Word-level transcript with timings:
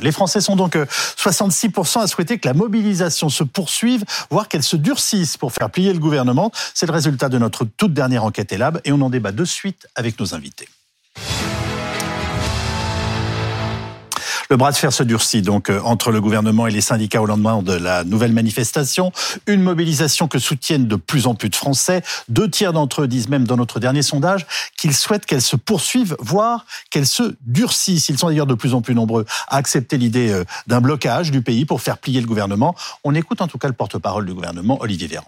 Les 0.00 0.12
Français 0.12 0.40
sont 0.40 0.56
donc 0.56 0.76
66% 0.76 2.00
à 2.00 2.06
souhaiter 2.06 2.38
que 2.38 2.48
la 2.48 2.54
mobilisation 2.54 3.28
se 3.28 3.44
poursuive, 3.44 4.04
voire 4.30 4.48
qu'elle 4.48 4.62
se 4.62 4.76
durcisse 4.76 5.36
pour 5.36 5.52
faire 5.52 5.70
plier 5.70 5.92
le 5.92 5.98
gouvernement. 5.98 6.50
C'est 6.74 6.86
le 6.86 6.92
résultat 6.92 7.28
de 7.28 7.38
notre 7.38 7.64
toute 7.64 7.94
dernière 7.94 8.24
enquête 8.24 8.52
ELAB 8.52 8.80
et 8.84 8.92
on 8.92 9.00
en 9.00 9.10
débat 9.10 9.32
de 9.32 9.44
suite 9.44 9.86
avec 9.94 10.18
nos 10.18 10.34
invités. 10.34 10.68
Le 14.54 14.58
bras 14.58 14.70
de 14.70 14.76
fer 14.76 14.92
se 14.92 15.02
durcit 15.02 15.42
donc 15.42 15.68
euh, 15.68 15.80
entre 15.82 16.12
le 16.12 16.20
gouvernement 16.20 16.68
et 16.68 16.70
les 16.70 16.80
syndicats 16.80 17.20
au 17.20 17.26
lendemain 17.26 17.60
de 17.60 17.72
la 17.72 18.04
nouvelle 18.04 18.32
manifestation. 18.32 19.10
Une 19.48 19.60
mobilisation 19.62 20.28
que 20.28 20.38
soutiennent 20.38 20.86
de 20.86 20.94
plus 20.94 21.26
en 21.26 21.34
plus 21.34 21.48
de 21.48 21.56
Français. 21.56 22.02
Deux 22.28 22.48
tiers 22.48 22.72
d'entre 22.72 23.02
eux 23.02 23.08
disent 23.08 23.28
même 23.28 23.48
dans 23.48 23.56
notre 23.56 23.80
dernier 23.80 24.02
sondage 24.02 24.46
qu'ils 24.78 24.94
souhaitent 24.94 25.26
qu'elle 25.26 25.42
se 25.42 25.56
poursuive, 25.56 26.14
voire 26.20 26.66
qu'elle 26.90 27.04
se 27.04 27.34
durcisse. 27.40 28.08
Ils 28.08 28.16
sont 28.16 28.28
d'ailleurs 28.28 28.46
de 28.46 28.54
plus 28.54 28.74
en 28.74 28.80
plus 28.80 28.94
nombreux 28.94 29.24
à 29.48 29.56
accepter 29.56 29.98
l'idée 29.98 30.30
euh, 30.30 30.44
d'un 30.68 30.80
blocage 30.80 31.32
du 31.32 31.42
pays 31.42 31.64
pour 31.64 31.80
faire 31.80 31.98
plier 31.98 32.20
le 32.20 32.28
gouvernement. 32.28 32.76
On 33.02 33.12
écoute 33.16 33.42
en 33.42 33.48
tout 33.48 33.58
cas 33.58 33.66
le 33.66 33.74
porte-parole 33.74 34.24
du 34.24 34.34
gouvernement, 34.34 34.78
Olivier 34.80 35.08
Véran. 35.08 35.26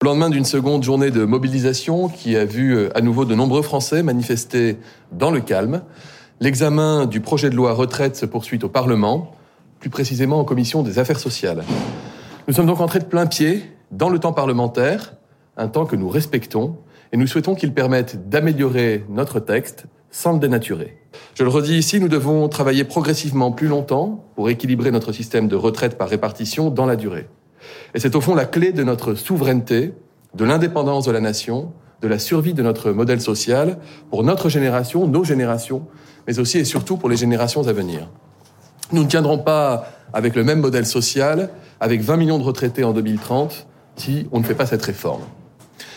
Au 0.00 0.06
lendemain 0.06 0.30
d'une 0.30 0.46
seconde 0.46 0.82
journée 0.82 1.10
de 1.10 1.26
mobilisation 1.26 2.08
qui 2.08 2.34
a 2.38 2.46
vu 2.46 2.74
euh, 2.74 2.96
à 2.96 3.02
nouveau 3.02 3.26
de 3.26 3.34
nombreux 3.34 3.60
Français 3.60 4.02
manifester 4.02 4.78
dans 5.12 5.30
le 5.30 5.42
calme, 5.42 5.82
L'examen 6.42 7.06
du 7.06 7.20
projet 7.20 7.50
de 7.50 7.54
loi 7.54 7.72
retraite 7.72 8.16
se 8.16 8.26
poursuit 8.26 8.58
au 8.64 8.68
Parlement, 8.68 9.30
plus 9.78 9.90
précisément 9.90 10.40
en 10.40 10.44
commission 10.44 10.82
des 10.82 10.98
affaires 10.98 11.20
sociales. 11.20 11.62
Nous 12.48 12.54
sommes 12.54 12.66
donc 12.66 12.80
entrés 12.80 12.98
de 12.98 13.04
plein 13.04 13.26
pied 13.26 13.62
dans 13.92 14.08
le 14.08 14.18
temps 14.18 14.32
parlementaire, 14.32 15.14
un 15.56 15.68
temps 15.68 15.86
que 15.86 15.94
nous 15.94 16.08
respectons, 16.08 16.78
et 17.12 17.16
nous 17.16 17.28
souhaitons 17.28 17.54
qu'il 17.54 17.72
permette 17.72 18.28
d'améliorer 18.28 19.04
notre 19.08 19.38
texte 19.38 19.84
sans 20.10 20.32
le 20.32 20.40
dénaturer. 20.40 20.98
Je 21.34 21.44
le 21.44 21.48
redis 21.48 21.78
ici, 21.78 22.00
nous 22.00 22.08
devons 22.08 22.48
travailler 22.48 22.82
progressivement 22.82 23.52
plus 23.52 23.68
longtemps 23.68 24.24
pour 24.34 24.50
équilibrer 24.50 24.90
notre 24.90 25.12
système 25.12 25.46
de 25.46 25.54
retraite 25.54 25.96
par 25.96 26.08
répartition 26.08 26.70
dans 26.70 26.86
la 26.86 26.96
durée. 26.96 27.28
Et 27.94 28.00
c'est 28.00 28.16
au 28.16 28.20
fond 28.20 28.34
la 28.34 28.46
clé 28.46 28.72
de 28.72 28.82
notre 28.82 29.14
souveraineté, 29.14 29.94
de 30.34 30.44
l'indépendance 30.44 31.04
de 31.04 31.12
la 31.12 31.20
nation, 31.20 31.72
de 32.00 32.08
la 32.08 32.18
survie 32.18 32.52
de 32.52 32.64
notre 32.64 32.90
modèle 32.90 33.20
social 33.20 33.78
pour 34.10 34.24
notre 34.24 34.48
génération, 34.48 35.06
nos 35.06 35.22
générations, 35.22 35.86
mais 36.26 36.38
aussi 36.38 36.58
et 36.58 36.64
surtout 36.64 36.96
pour 36.96 37.08
les 37.08 37.16
générations 37.16 37.66
à 37.66 37.72
venir. 37.72 38.08
Nous 38.92 39.02
ne 39.02 39.08
tiendrons 39.08 39.38
pas 39.38 39.88
avec 40.12 40.36
le 40.36 40.44
même 40.44 40.60
modèle 40.60 40.86
social, 40.86 41.50
avec 41.80 42.02
20 42.02 42.16
millions 42.16 42.38
de 42.38 42.44
retraités 42.44 42.84
en 42.84 42.92
2030, 42.92 43.66
si 43.96 44.26
on 44.32 44.40
ne 44.40 44.44
fait 44.44 44.54
pas 44.54 44.66
cette 44.66 44.82
réforme. 44.84 45.22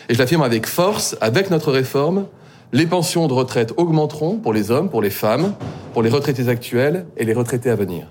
Et 0.08 0.14
je 0.14 0.18
l'affirme 0.18 0.42
avec 0.42 0.66
force, 0.66 1.16
avec 1.20 1.50
notre 1.50 1.72
réforme, 1.72 2.26
les 2.72 2.86
pensions 2.86 3.28
de 3.28 3.32
retraite 3.32 3.72
augmenteront 3.76 4.38
pour 4.38 4.52
les 4.52 4.70
hommes, 4.70 4.90
pour 4.90 5.02
les 5.02 5.10
femmes, 5.10 5.54
pour 5.92 6.02
les 6.02 6.10
retraités 6.10 6.48
actuels 6.48 7.06
et 7.16 7.24
les 7.24 7.32
retraités 7.32 7.70
à 7.70 7.76
venir. 7.76 8.08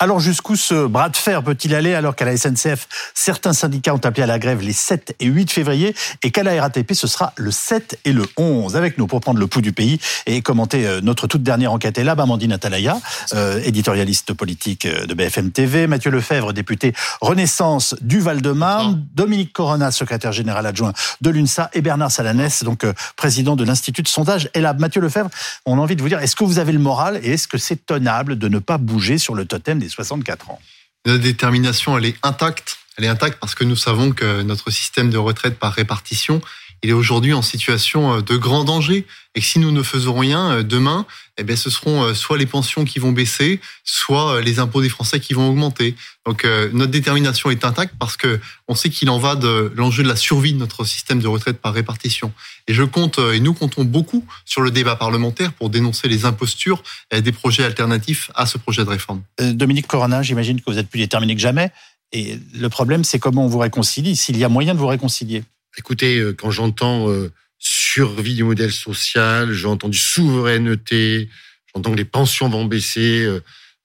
Alors 0.00 0.20
jusqu'où 0.20 0.54
ce 0.54 0.86
bras 0.86 1.08
de 1.08 1.16
fer 1.16 1.42
peut-il 1.42 1.74
aller 1.74 1.92
alors 1.92 2.14
qu'à 2.14 2.24
la 2.24 2.36
SNCF, 2.36 2.86
certains 3.14 3.52
syndicats 3.52 3.92
ont 3.92 4.00
appelé 4.04 4.22
à 4.22 4.26
la 4.26 4.38
grève 4.38 4.60
les 4.62 4.72
7 4.72 5.16
et 5.18 5.26
8 5.26 5.50
février 5.50 5.92
et 6.22 6.30
qu'à 6.30 6.44
la 6.44 6.60
RATP, 6.60 6.92
ce 6.92 7.08
sera 7.08 7.32
le 7.34 7.50
7 7.50 7.98
et 8.04 8.12
le 8.12 8.24
11 8.36 8.76
avec 8.76 8.96
nous 8.96 9.08
pour 9.08 9.20
prendre 9.20 9.40
le 9.40 9.48
pouls 9.48 9.60
du 9.60 9.72
pays 9.72 9.98
et 10.26 10.40
commenter 10.40 10.86
euh, 10.86 11.00
notre 11.00 11.26
toute 11.26 11.42
dernière 11.42 11.72
enquête 11.72 11.98
est 11.98 12.04
là, 12.04 12.14
Amandine 12.16 12.52
Atalaya, 12.52 13.00
euh, 13.34 13.60
éditorialiste 13.64 14.34
politique 14.34 14.86
euh, 14.86 15.04
de 15.06 15.14
BFM 15.14 15.50
TV, 15.50 15.88
Mathieu 15.88 16.12
Lefebvre, 16.12 16.52
député 16.52 16.92
Renaissance 17.20 17.96
du 18.00 18.20
Val-de-Marne, 18.20 19.04
Dominique 19.16 19.52
Corona, 19.52 19.90
secrétaire 19.90 20.30
général 20.30 20.64
adjoint 20.64 20.92
de 21.22 21.30
l'UNSA. 21.30 21.70
Et 21.72 21.80
Bernard 21.80 22.12
Salanès, 22.12 22.62
donc 22.62 22.86
président 23.16 23.56
de 23.56 23.64
l'Institut 23.64 24.02
de 24.02 24.08
sondage. 24.08 24.48
Et 24.54 24.60
là, 24.60 24.74
Mathieu 24.74 25.00
Lefebvre, 25.00 25.30
on 25.66 25.76
a 25.78 25.80
envie 25.80 25.96
de 25.96 26.02
vous 26.02 26.08
dire, 26.08 26.20
est-ce 26.20 26.36
que 26.36 26.44
vous 26.44 26.60
avez 26.60 26.70
le 26.70 26.78
moral 26.78 27.18
et 27.24 27.32
est-ce 27.32 27.48
que 27.48 27.58
c'est 27.58 27.84
tenable 27.84 28.38
de 28.38 28.46
ne 28.46 28.60
pas 28.60 28.78
bouger 28.78 29.18
sur 29.18 29.34
le 29.34 29.44
totem 29.44 29.80
des 29.80 29.87
64 29.88 30.50
ans. 30.50 30.60
Notre 31.06 31.22
détermination, 31.22 31.96
elle 31.96 32.06
est 32.06 32.16
intacte. 32.22 32.78
Elle 32.96 33.04
est 33.04 33.08
intacte 33.08 33.38
parce 33.38 33.54
que 33.54 33.64
nous 33.64 33.76
savons 33.76 34.12
que 34.12 34.42
notre 34.42 34.70
système 34.70 35.10
de 35.10 35.18
retraite 35.18 35.58
par 35.58 35.72
répartition, 35.72 36.40
il 36.82 36.90
est 36.90 36.94
aujourd'hui 36.94 37.32
en 37.32 37.42
situation 37.42 38.14
euh, 38.14 38.20
de 38.22 38.36
grand 38.36 38.64
danger 38.64 39.06
et 39.34 39.40
si 39.40 39.58
nous 39.58 39.70
ne 39.70 39.82
faisons 39.82 40.18
rien 40.18 40.50
euh, 40.50 40.62
demain, 40.62 41.06
eh 41.36 41.44
bien, 41.44 41.56
ce 41.56 41.70
seront 41.70 42.02
euh, 42.02 42.14
soit 42.14 42.38
les 42.38 42.46
pensions 42.46 42.84
qui 42.84 42.98
vont 42.98 43.12
baisser, 43.12 43.60
soit 43.84 44.40
les 44.40 44.58
impôts 44.58 44.82
des 44.82 44.88
Français 44.88 45.20
qui 45.20 45.34
vont 45.34 45.48
augmenter. 45.48 45.94
Donc 46.26 46.44
notre 46.74 46.90
détermination 46.90 47.50
est 47.50 47.64
intacte 47.64 47.94
parce 47.98 48.18
que 48.18 48.38
on 48.66 48.74
sait 48.74 48.90
qu'il 48.90 49.08
en 49.08 49.18
va 49.18 49.34
de 49.34 49.72
l'enjeu 49.74 50.02
de 50.02 50.08
la 50.08 50.16
survie 50.16 50.52
de 50.52 50.58
notre 50.58 50.84
système 50.84 51.20
de 51.20 51.26
retraite 51.26 51.58
par 51.58 51.72
répartition. 51.72 52.34
Et 52.66 52.74
je 52.74 52.82
compte 52.82 53.18
et 53.18 53.40
nous 53.40 53.54
comptons 53.54 53.84
beaucoup 53.84 54.26
sur 54.44 54.60
le 54.60 54.70
débat 54.70 54.94
parlementaire 54.94 55.54
pour 55.54 55.70
dénoncer 55.70 56.06
les 56.06 56.26
impostures 56.26 56.82
des 57.10 57.32
projets 57.32 57.64
alternatifs 57.64 58.30
à 58.34 58.44
ce 58.44 58.58
projet 58.58 58.84
de 58.84 58.90
réforme. 58.90 59.22
Dominique 59.40 59.86
Corona, 59.86 60.22
j'imagine 60.22 60.60
que 60.60 60.70
vous 60.70 60.76
êtes 60.76 60.90
plus 60.90 61.00
déterminé 61.00 61.34
que 61.34 61.40
jamais. 61.40 61.72
Et 62.12 62.38
le 62.54 62.68
problème, 62.68 63.04
c'est 63.04 63.18
comment 63.18 63.46
on 63.46 63.48
vous 63.48 63.58
réconcilie, 63.58 64.14
s'il 64.14 64.36
y 64.36 64.44
a 64.44 64.50
moyen 64.50 64.74
de 64.74 64.78
vous 64.78 64.86
réconcilier. 64.86 65.44
Écoutez, 65.78 66.18
euh, 66.18 66.34
quand 66.34 66.50
j'entends 66.50 67.08
euh, 67.08 67.32
survie 67.58 68.34
du 68.34 68.42
modèle 68.42 68.72
social, 68.72 69.52
j'ai 69.52 69.68
entendu 69.68 69.96
souveraineté, 69.96 71.30
j'entends 71.72 71.92
que 71.92 71.96
les 71.96 72.04
pensions 72.04 72.48
vont 72.48 72.64
baisser, 72.64 73.24
euh, 73.24 73.40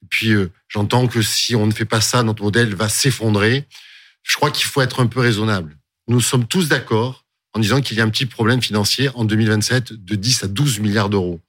puis 0.10 0.34
j'entends 0.68 1.08
que 1.08 1.22
si 1.22 1.56
on 1.56 1.68
ne 1.68 1.72
fait 1.72 1.86
pas 1.86 2.02
ça, 2.02 2.24
notre 2.24 2.44
modèle 2.44 2.74
va 2.76 2.90
s'effondrer. 2.90 3.66
Je 4.24 4.36
crois 4.36 4.52
qu'il 4.52 4.66
faut 4.66 4.82
être 4.82 5.02
un 5.02 5.08
peu 5.08 5.20
raisonnable. 5.20 5.78
Nous 6.08 6.20
sommes 6.20 6.48
tous 6.48 6.68
d'accord 6.68 7.26
en 7.54 7.60
disant 7.60 7.80
qu'il 7.80 7.98
y 7.98 8.02
a 8.02 8.04
un 8.04 8.10
petit 8.10 8.26
problème 8.26 8.62
financier 8.62 9.10
en 9.14 9.24
2027 9.24 9.94
de 9.94 10.16
10 10.16 10.44
à 10.44 10.48
12 10.48 10.80
milliards 10.80 11.10
d'euros. 11.10 11.40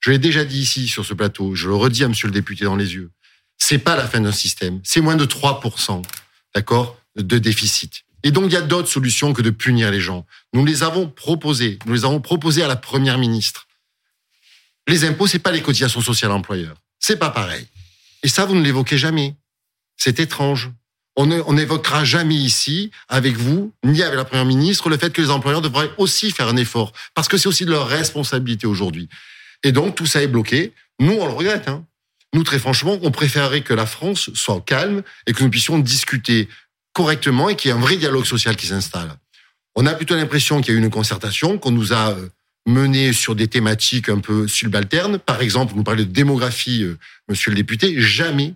Je 0.00 0.10
l'ai 0.10 0.18
déjà 0.18 0.44
dit 0.44 0.60
ici 0.60 0.86
sur 0.86 1.04
ce 1.04 1.14
plateau, 1.14 1.54
je 1.54 1.66
le 1.66 1.74
redis 1.74 2.04
à 2.04 2.08
monsieur 2.08 2.28
le 2.28 2.34
député 2.34 2.66
dans 2.66 2.76
les 2.76 2.94
yeux. 2.94 3.10
C'est 3.56 3.78
pas 3.78 3.96
la 3.96 4.06
fin 4.06 4.20
d'un 4.20 4.32
système, 4.32 4.80
c'est 4.84 5.00
moins 5.00 5.16
de 5.16 5.24
3%, 5.24 6.02
d'accord, 6.54 7.00
de 7.16 7.38
déficit. 7.38 8.04
Et 8.24 8.30
donc, 8.30 8.46
il 8.46 8.54
y 8.54 8.56
a 8.56 8.62
d'autres 8.62 8.88
solutions 8.88 9.34
que 9.34 9.42
de 9.42 9.50
punir 9.50 9.90
les 9.90 10.00
gens. 10.00 10.26
Nous 10.54 10.64
les 10.64 10.82
avons 10.82 11.06
proposées. 11.06 11.78
Nous 11.84 11.92
les 11.92 12.04
avons 12.04 12.20
proposées 12.20 12.62
à 12.62 12.68
la 12.68 12.74
première 12.74 13.18
ministre. 13.18 13.68
Les 14.88 15.04
impôts, 15.04 15.26
c'est 15.26 15.38
pas 15.38 15.52
les 15.52 15.60
cotisations 15.60 16.00
sociales 16.00 16.32
employeurs. 16.32 16.76
C'est 16.98 17.18
pas 17.18 17.30
pareil. 17.30 17.66
Et 18.22 18.28
ça, 18.28 18.46
vous 18.46 18.54
ne 18.54 18.62
l'évoquez 18.62 18.96
jamais. 18.96 19.36
C'est 19.98 20.18
étrange. 20.20 20.70
On 21.16 21.26
n'évoquera 21.52 22.02
jamais 22.04 22.34
ici, 22.34 22.90
avec 23.08 23.36
vous, 23.36 23.72
ni 23.84 24.02
avec 24.02 24.16
la 24.16 24.24
première 24.24 24.46
ministre, 24.46 24.88
le 24.88 24.96
fait 24.96 25.12
que 25.12 25.22
les 25.22 25.30
employeurs 25.30 25.62
devraient 25.62 25.90
aussi 25.98 26.32
faire 26.32 26.48
un 26.48 26.56
effort. 26.56 26.92
Parce 27.14 27.28
que 27.28 27.36
c'est 27.36 27.46
aussi 27.46 27.66
de 27.66 27.70
leur 27.70 27.86
responsabilité 27.86 28.66
aujourd'hui. 28.66 29.08
Et 29.62 29.70
donc, 29.70 29.94
tout 29.94 30.06
ça 30.06 30.22
est 30.22 30.28
bloqué. 30.28 30.72
Nous, 30.98 31.12
on 31.12 31.26
le 31.26 31.32
regrette. 31.32 31.68
Hein. 31.68 31.84
Nous, 32.32 32.42
très 32.42 32.58
franchement, 32.58 32.98
on 33.02 33.12
préférerait 33.12 33.60
que 33.60 33.74
la 33.74 33.86
France 33.86 34.30
soit 34.34 34.60
calme 34.62 35.02
et 35.26 35.32
que 35.32 35.44
nous 35.44 35.50
puissions 35.50 35.78
discuter 35.78 36.48
correctement 36.94 37.50
et 37.50 37.56
qu'il 37.56 37.70
y 37.70 37.74
ait 37.74 37.76
un 37.76 37.80
vrai 37.80 37.98
dialogue 37.98 38.24
social 38.24 38.56
qui 38.56 38.66
s'installe. 38.66 39.14
On 39.74 39.84
a 39.84 39.92
plutôt 39.92 40.14
l'impression 40.14 40.62
qu'il 40.62 40.72
y 40.72 40.76
a 40.76 40.80
eu 40.80 40.82
une 40.82 40.90
concertation, 40.90 41.58
qu'on 41.58 41.72
nous 41.72 41.92
a 41.92 42.12
euh, 42.12 42.28
mené 42.66 43.12
sur 43.12 43.34
des 43.34 43.48
thématiques 43.48 44.08
un 44.08 44.20
peu 44.20 44.48
subalternes. 44.48 45.18
Par 45.18 45.42
exemple, 45.42 45.74
vous 45.74 45.84
parlez 45.84 46.04
de 46.04 46.12
démographie, 46.12 46.84
euh, 46.84 46.96
monsieur 47.28 47.50
le 47.50 47.56
député. 47.56 48.00
Jamais, 48.00 48.54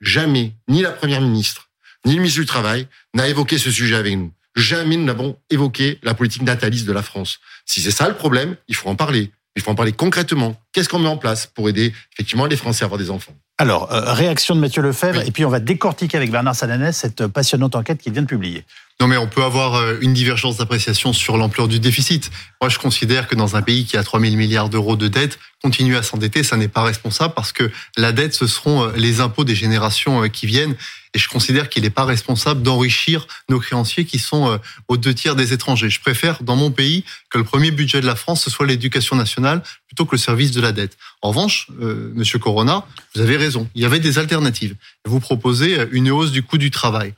jamais, 0.00 0.52
ni 0.68 0.82
la 0.82 0.92
première 0.92 1.22
ministre, 1.22 1.70
ni 2.04 2.12
le 2.12 2.18
ministre 2.18 2.40
du 2.40 2.46
Travail 2.46 2.86
n'a 3.14 3.26
évoqué 3.26 3.58
ce 3.58 3.70
sujet 3.70 3.96
avec 3.96 4.16
nous. 4.16 4.30
Jamais 4.54 4.96
nous 4.96 5.04
n'avons 5.04 5.36
évoqué 5.50 5.98
la 6.02 6.14
politique 6.14 6.42
nataliste 6.42 6.86
de 6.86 6.92
la 6.92 7.02
France. 7.02 7.40
Si 7.64 7.80
c'est 7.80 7.90
ça 7.90 8.08
le 8.08 8.14
problème, 8.14 8.56
il 8.68 8.76
faut 8.76 8.88
en 8.88 8.94
parler. 8.94 9.32
Il 9.56 9.62
faut 9.62 9.70
en 9.70 9.74
parler 9.74 9.92
concrètement. 9.92 10.56
Qu'est-ce 10.72 10.88
qu'on 10.88 10.98
met 10.98 11.08
en 11.08 11.16
place 11.16 11.46
pour 11.46 11.68
aider 11.68 11.92
effectivement 12.12 12.46
les 12.46 12.56
Français 12.56 12.84
à 12.84 12.86
avoir 12.86 12.98
des 12.98 13.10
enfants? 13.10 13.32
Alors, 13.56 13.92
euh, 13.92 14.12
réaction 14.12 14.56
de 14.56 14.60
Mathieu 14.60 14.82
Lefebvre, 14.82 15.20
et 15.20 15.30
puis 15.30 15.44
on 15.44 15.48
va 15.48 15.60
décortiquer 15.60 16.16
avec 16.16 16.32
Bernard 16.32 16.56
Salanès 16.56 16.96
cette 16.96 17.28
passionnante 17.28 17.76
enquête 17.76 17.98
qu'il 18.02 18.12
vient 18.12 18.22
de 18.22 18.26
publier. 18.26 18.64
Non, 19.00 19.06
mais 19.06 19.16
on 19.16 19.28
peut 19.28 19.44
avoir 19.44 19.76
euh, 19.76 19.96
une 20.00 20.12
divergence 20.12 20.56
d'appréciation 20.56 21.12
sur 21.12 21.36
l'ampleur 21.36 21.68
du 21.68 21.78
déficit. 21.78 22.32
Moi, 22.60 22.68
je 22.68 22.80
considère 22.80 23.28
que 23.28 23.36
dans 23.36 23.54
un 23.54 23.62
pays 23.62 23.84
qui 23.84 23.96
a 23.96 24.02
3 24.02 24.18
000 24.18 24.34
milliards 24.34 24.70
d'euros 24.70 24.96
de 24.96 25.06
dette, 25.06 25.38
continuer 25.62 25.96
à 25.96 26.02
s'endetter, 26.02 26.42
ça 26.42 26.56
n'est 26.56 26.66
pas 26.66 26.82
responsable 26.82 27.34
parce 27.34 27.52
que 27.52 27.70
la 27.96 28.10
dette, 28.10 28.34
ce 28.34 28.48
seront 28.48 28.84
euh, 28.84 28.92
les 28.96 29.20
impôts 29.20 29.44
des 29.44 29.54
générations 29.54 30.28
qui 30.28 30.46
viennent. 30.46 30.74
Et 31.14 31.18
je 31.18 31.28
considère 31.28 31.68
qu'il 31.68 31.84
n'est 31.84 31.90
pas 31.90 32.04
responsable 32.04 32.62
d'enrichir 32.62 33.26
nos 33.48 33.60
créanciers 33.60 34.04
qui 34.04 34.18
sont 34.18 34.58
aux 34.88 34.96
deux 34.96 35.14
tiers 35.14 35.36
des 35.36 35.52
étrangers. 35.52 35.88
Je 35.88 36.00
préfère, 36.00 36.42
dans 36.42 36.56
mon 36.56 36.72
pays, 36.72 37.04
que 37.30 37.38
le 37.38 37.44
premier 37.44 37.70
budget 37.70 38.00
de 38.00 38.06
la 38.06 38.16
France, 38.16 38.42
ce 38.42 38.50
soit 38.50 38.66
l'éducation 38.66 39.14
nationale 39.14 39.62
plutôt 39.86 40.06
que 40.06 40.16
le 40.16 40.20
service 40.20 40.50
de 40.50 40.60
la 40.60 40.72
dette. 40.72 40.96
En 41.22 41.28
revanche, 41.28 41.68
Monsieur 41.78 42.40
Corona, 42.40 42.84
vous 43.14 43.20
avez 43.20 43.36
raison. 43.36 43.68
Il 43.76 43.82
y 43.82 43.84
avait 43.84 44.00
des 44.00 44.18
alternatives. 44.18 44.74
Vous 45.04 45.20
proposez 45.20 45.78
une 45.92 46.10
hausse 46.10 46.32
du 46.32 46.42
coût 46.42 46.58
du 46.58 46.72
travail. 46.72 47.14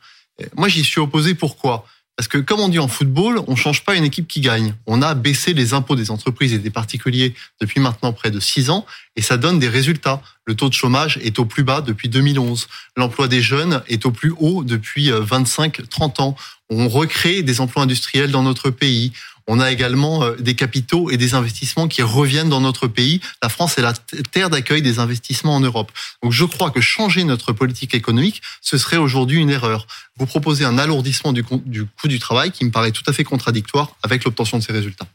Moi, 0.55 0.69
j'y 0.69 0.85
suis 0.85 1.01
opposé. 1.01 1.35
Pourquoi? 1.35 1.87
Parce 2.17 2.29
que, 2.29 2.39
comme 2.39 2.61
on 2.61 2.69
dit 2.69 2.79
en 2.79 2.89
football, 2.89 3.43
on 3.47 3.57
change 3.57 3.85
pas 3.85 3.95
une 3.95 4.05
équipe 4.05 4.27
qui 4.27 4.41
gagne. 4.41 4.75
On 4.87 5.03
a 5.03 5.15
baissé 5.15 5.53
les 5.53 5.75
impôts 5.75 5.97
des 5.97 6.11
entreprises 6.11 6.55
et 6.55 6.59
des 6.59 6.71
particuliers 6.71 7.35
depuis 7.61 7.79
maintenant 7.79 8.15
près 8.15 8.31
de 8.31 8.41
six 8.41 8.71
ans, 8.71 8.87
et 9.17 9.23
ça 9.23 9.37
donne 9.37 9.59
des 9.59 9.69
résultats. 9.69 10.23
Le 10.47 10.55
taux 10.55 10.71
de 10.71 10.75
chômage 10.75 11.19
est 11.23 11.39
au 11.39 11.45
plus 11.45 11.63
bas 11.63 11.83
depuis 11.83 12.09
2011. 12.09 12.69
L'emploi 12.97 13.29
des 13.29 13.43
jeunes 13.43 13.83
est 13.89 14.07
au 14.07 14.13
plus 14.13 14.33
haut 14.39 14.65
depuis 14.65 15.11
25-30 15.11 15.83
euh, 16.21 16.23
ans. 16.23 16.37
On 16.71 16.89
recrée 16.89 17.43
des 17.43 17.61
emplois 17.61 17.83
industriels 17.83 18.31
dans 18.31 18.43
notre 18.43 18.71
pays 18.71 19.13
on 19.47 19.61
a 19.61 19.71
également 19.71 20.25
euh, 20.25 20.35
des 20.37 20.55
capitaux 20.55 21.11
et 21.11 21.17
des 21.17 21.35
investissements 21.35 21.89
qui 21.89 22.03
reviennent 22.03 22.49
dans 22.49 22.61
notre 22.61 22.89
pays. 22.89 23.21
La 23.43 23.49
France 23.49 23.79
est 23.79 23.83
la 23.83 23.95
terre 24.33 24.51
d'accueil 24.51 24.83
des 24.83 24.99
investissements 24.99 25.55
en 25.55 25.61
Europe. 25.61 25.93
Donc 26.23 26.33
je 26.33 26.45
crois 26.45 26.71
que 26.71 26.81
changer 26.81 27.25
notre 27.25 27.53
politique 27.53 27.95
économique, 27.95 28.43
ce 28.61 28.79
serait 28.79 28.97
aujourd'hui 28.97 29.39
une 29.39 29.51
erreur. 29.51 29.87
Vous 30.19 30.27
proposez 30.27 30.65
un 30.65 30.79
alourdissement 30.79 31.33
du 31.33 31.45
coût 31.45 31.63
du 31.65 32.19
travail 32.19 32.51
qui 32.51 32.65
me 32.65 32.71
paraît 32.71 32.93
tout 32.93 33.05
à 33.07 33.13
fait 33.13 33.25
contradictoire 33.25 33.97
avec 34.03 34.25
l'obtention 34.25 34.59
de 34.59 34.63
ces 34.63 34.73
résultats. 34.73 35.07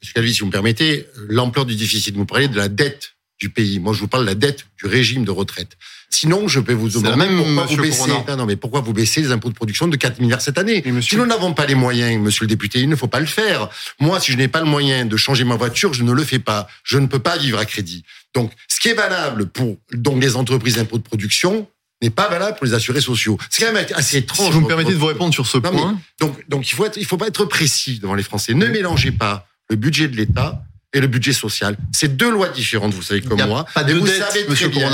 Monsieur 0.00 0.14
Calvi, 0.14 0.32
si 0.32 0.40
vous 0.40 0.46
me 0.46 0.52
permettez, 0.52 1.06
l'ampleur 1.28 1.66
du 1.66 1.74
déficit, 1.74 2.14
vous 2.14 2.24
parlez 2.24 2.48
de 2.48 2.56
la 2.56 2.68
dette 2.68 3.16
du 3.40 3.50
pays. 3.50 3.78
Moi, 3.80 3.92
je 3.92 4.00
vous 4.00 4.08
parle 4.08 4.24
de 4.24 4.28
la 4.28 4.34
dette 4.34 4.66
du 4.78 4.86
régime 4.86 5.24
de 5.24 5.30
retraite. 5.30 5.76
Sinon, 6.20 6.48
je 6.48 6.58
peux 6.58 6.72
vous 6.72 6.88
demander 6.88 7.16
même 7.16 7.36
pourquoi 7.36 7.66
vous 7.66 7.76
baissez, 7.76 8.10
non, 8.36 8.44
mais 8.44 8.56
pourquoi 8.56 8.80
vous 8.80 8.92
baissez 8.92 9.20
les 9.20 9.30
impôts 9.30 9.50
de 9.50 9.54
production 9.54 9.86
de 9.86 9.96
4 9.96 10.20
milliards 10.20 10.40
cette 10.40 10.58
année 10.58 10.82
Si 11.00 11.16
nous 11.16 11.26
n'avons 11.26 11.54
pas 11.54 11.64
les 11.64 11.76
moyens, 11.76 12.20
monsieur 12.20 12.42
le 12.42 12.48
député, 12.48 12.80
il 12.80 12.88
ne 12.88 12.96
faut 12.96 13.06
pas 13.06 13.20
le 13.20 13.26
faire. 13.26 13.68
Moi, 14.00 14.18
si 14.18 14.32
je 14.32 14.36
n'ai 14.36 14.48
pas 14.48 14.58
le 14.58 14.66
moyen 14.66 15.04
de 15.04 15.16
changer 15.16 15.44
ma 15.44 15.54
voiture, 15.54 15.94
je 15.94 16.02
ne 16.02 16.10
le 16.10 16.24
fais 16.24 16.40
pas. 16.40 16.66
Je 16.82 16.98
ne 16.98 17.06
peux 17.06 17.20
pas 17.20 17.36
vivre 17.36 17.60
à 17.60 17.64
crédit. 17.64 18.02
Donc, 18.34 18.50
ce 18.66 18.80
qui 18.80 18.88
est 18.88 18.94
valable 18.94 19.46
pour 19.46 19.76
donc 19.92 20.20
les 20.20 20.34
entreprises 20.34 20.74
d'impôts 20.74 20.98
de 20.98 21.04
production, 21.04 21.68
n'est 22.02 22.10
pas 22.10 22.28
valable 22.28 22.56
pour 22.56 22.66
les 22.66 22.74
assurés 22.74 23.00
sociaux. 23.00 23.38
C'est 23.48 23.64
quand 23.64 23.72
même 23.72 23.86
assez 23.94 24.18
étrange. 24.18 24.46
Si 24.46 24.52
vous 24.52 24.60
me 24.60 24.66
permettez 24.66 24.92
de 24.92 24.98
vous 24.98 25.06
répondre 25.06 25.32
sur 25.32 25.46
ce 25.46 25.58
point. 25.58 25.98
donc, 26.20 26.48
donc 26.48 26.70
il 26.70 26.74
faut 26.74 26.84
être, 26.84 26.96
il 26.96 27.04
faut 27.04 27.16
pas 27.16 27.28
être 27.28 27.44
précis 27.44 27.98
devant 28.00 28.14
les 28.14 28.22
Français. 28.22 28.54
Ne 28.54 28.66
mélangez 28.66 29.12
pas 29.12 29.46
le 29.70 29.76
budget 29.76 30.08
de 30.08 30.16
l'État 30.16 30.62
et 30.92 31.00
le 31.00 31.06
budget 31.06 31.32
social. 31.32 31.76
C'est 31.92 32.16
deux 32.16 32.30
lois 32.30 32.48
différentes, 32.48 32.94
vous 32.94 33.02
savez 33.02 33.20
comme 33.20 33.42
moi. 33.46 33.66
Pas 33.74 33.84
de 33.84 33.94
vous 33.94 34.06
dette, 34.06 34.22
savez 34.22 34.46
monsieur 34.48 34.68
bien, 34.68 34.90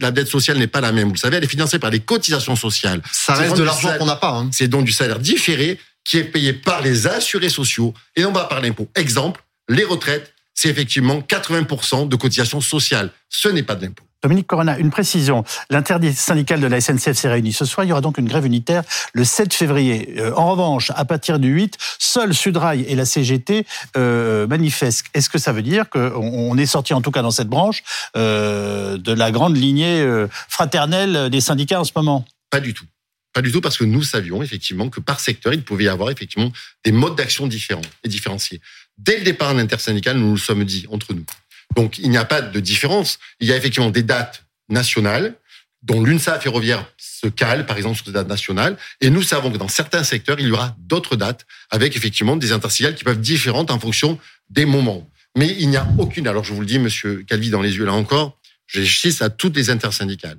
la 0.00 0.10
dette 0.10 0.28
sociale 0.28 0.58
n'est 0.58 0.66
pas 0.66 0.80
la 0.80 0.92
même. 0.92 1.08
Vous 1.08 1.16
savez, 1.16 1.38
elle 1.38 1.44
est 1.44 1.48
financée 1.48 1.78
par 1.78 1.90
les 1.90 2.00
cotisations 2.00 2.56
sociales. 2.56 3.02
Ça 3.12 3.34
reste 3.34 3.56
de 3.56 3.62
l'argent 3.62 3.96
qu'on 3.98 4.06
n'a 4.06 4.16
pas. 4.16 4.32
Hein. 4.32 4.50
C'est 4.52 4.68
donc 4.68 4.84
du 4.84 4.92
salaire 4.92 5.18
différé 5.18 5.78
qui 6.04 6.18
est 6.18 6.24
payé 6.24 6.52
par 6.52 6.82
les 6.82 7.06
assurés 7.06 7.48
sociaux 7.48 7.94
et 8.14 8.22
non 8.22 8.32
pas 8.32 8.44
par 8.44 8.60
l'impôt. 8.60 8.88
Exemple, 8.94 9.42
les 9.68 9.84
retraites, 9.84 10.34
c'est 10.54 10.68
effectivement 10.68 11.20
80% 11.20 12.08
de 12.08 12.16
cotisations 12.16 12.60
sociales. 12.60 13.10
Ce 13.28 13.48
n'est 13.48 13.62
pas 13.62 13.74
de 13.74 13.86
l'impôt. 13.86 14.05
Dominique 14.26 14.48
Corona, 14.48 14.76
une 14.76 14.90
précision. 14.90 15.44
L'interdit 15.70 16.12
syndical 16.12 16.58
de 16.60 16.66
la 16.66 16.80
SNCF 16.80 17.12
s'est 17.12 17.28
réuni 17.28 17.52
ce 17.52 17.64
soir. 17.64 17.84
Il 17.84 17.90
y 17.90 17.92
aura 17.92 18.00
donc 18.00 18.18
une 18.18 18.26
grève 18.26 18.44
unitaire 18.44 18.82
le 19.12 19.22
7 19.22 19.54
février. 19.54 20.16
Euh, 20.18 20.34
en 20.34 20.50
revanche, 20.50 20.90
à 20.96 21.04
partir 21.04 21.38
du 21.38 21.46
8, 21.46 21.76
seuls 22.00 22.34
Sudrail 22.34 22.82
et 22.88 22.96
la 22.96 23.04
CGT 23.04 23.64
euh, 23.96 24.48
manifestent. 24.48 25.06
Est-ce 25.14 25.30
que 25.30 25.38
ça 25.38 25.52
veut 25.52 25.62
dire 25.62 25.88
qu'on 25.90 26.58
est 26.58 26.66
sorti, 26.66 26.92
en 26.92 27.02
tout 27.02 27.12
cas 27.12 27.22
dans 27.22 27.30
cette 27.30 27.46
branche, 27.46 27.84
euh, 28.16 28.98
de 28.98 29.12
la 29.12 29.30
grande 29.30 29.56
lignée 29.56 30.04
fraternelle 30.48 31.30
des 31.30 31.40
syndicats 31.40 31.80
en 31.80 31.84
ce 31.84 31.92
moment? 31.94 32.24
Pas 32.50 32.58
du 32.58 32.74
tout. 32.74 32.86
Pas 33.32 33.42
du 33.42 33.52
tout, 33.52 33.60
parce 33.60 33.76
que 33.76 33.84
nous 33.84 34.02
savions 34.02 34.42
effectivement 34.42 34.88
que 34.88 34.98
par 34.98 35.20
secteur, 35.20 35.52
il 35.52 35.62
pouvait 35.62 35.84
y 35.84 35.88
avoir 35.88 36.10
effectivement 36.10 36.50
des 36.84 36.90
modes 36.90 37.14
d'action 37.14 37.46
différents 37.46 37.82
et 38.02 38.08
différenciés. 38.08 38.60
Dès 38.98 39.18
le 39.18 39.24
départ 39.24 39.54
en 39.54 39.58
intersyndical, 39.58 40.16
nous 40.16 40.30
nous 40.30 40.36
sommes 40.36 40.64
dit 40.64 40.86
entre 40.90 41.14
nous. 41.14 41.26
Donc 41.74 41.98
il 41.98 42.10
n'y 42.10 42.16
a 42.16 42.24
pas 42.24 42.42
de 42.42 42.60
différence. 42.60 43.18
Il 43.40 43.48
y 43.48 43.52
a 43.52 43.56
effectivement 43.56 43.90
des 43.90 44.02
dates 44.02 44.44
nationales 44.68 45.34
dont 45.82 46.02
l'UNSA 46.02 46.40
ferroviaire 46.40 46.84
se 46.96 47.28
cale, 47.28 47.64
par 47.64 47.76
exemple, 47.76 47.96
sur 47.96 48.06
des 48.06 48.12
dates 48.12 48.28
nationales. 48.28 48.76
Et 49.00 49.08
nous 49.08 49.22
savons 49.22 49.52
que 49.52 49.56
dans 49.56 49.68
certains 49.68 50.02
secteurs, 50.02 50.40
il 50.40 50.48
y 50.48 50.50
aura 50.50 50.74
d'autres 50.78 51.16
dates 51.16 51.46
avec 51.70 51.96
effectivement 51.96 52.36
des 52.36 52.52
intersyndicales 52.52 52.96
qui 52.96 53.04
peuvent 53.04 53.14
être 53.14 53.20
différentes 53.20 53.70
en 53.70 53.78
fonction 53.78 54.18
des 54.50 54.64
moments. 54.66 55.08
Mais 55.36 55.54
il 55.58 55.68
n'y 55.68 55.76
a 55.76 55.86
aucune, 55.98 56.26
alors 56.26 56.44
je 56.44 56.52
vous 56.52 56.60
le 56.60 56.66
dis, 56.66 56.78
monsieur 56.78 57.22
Calvi, 57.22 57.50
dans 57.50 57.62
les 57.62 57.76
yeux 57.76 57.84
là 57.84 57.92
encore, 57.92 58.38
je 58.66 58.80
réfléchis 58.80 59.22
à 59.22 59.30
toutes 59.30 59.54
les 59.54 59.70
intersyndicales. 59.70 60.38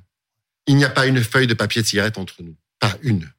Il 0.66 0.76
n'y 0.76 0.84
a 0.84 0.90
pas 0.90 1.06
une 1.06 1.24
feuille 1.24 1.48
de 1.48 1.54
papier 1.54 1.82
de 1.82 1.88
cigarette 1.88 2.18
entre 2.18 2.44
nous. 2.44 2.56
Pas 2.80 2.98
une. 3.02 3.32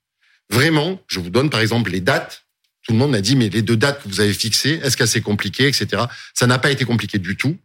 Vraiment, 0.51 1.03
je 1.09 1.21
vous 1.21 1.31
donne 1.31 1.51
par 1.51 1.61
exemple 1.61 1.91
les 1.91 2.01
dates. 2.01 2.45
Tout 2.83 2.93
le 2.93 2.99
monde 2.99 3.11
m'a 3.11 3.21
dit, 3.21 3.37
mais 3.37 3.51
les 3.51 3.61
deux 3.61 3.77
dates 3.77 4.03
que 4.03 4.09
vous 4.09 4.21
avez 4.21 4.33
fixées, 4.33 4.81
est-ce 4.83 4.97
que 4.97 5.05
c'est 5.05 5.21
compliqué, 5.21 5.67
etc. 5.67 6.05
Ça 6.33 6.47
n'a 6.47 6.59
pas 6.59 6.71
été 6.71 6.87
compliqué 6.87 7.19
du 7.19 7.37
tout 7.37 7.59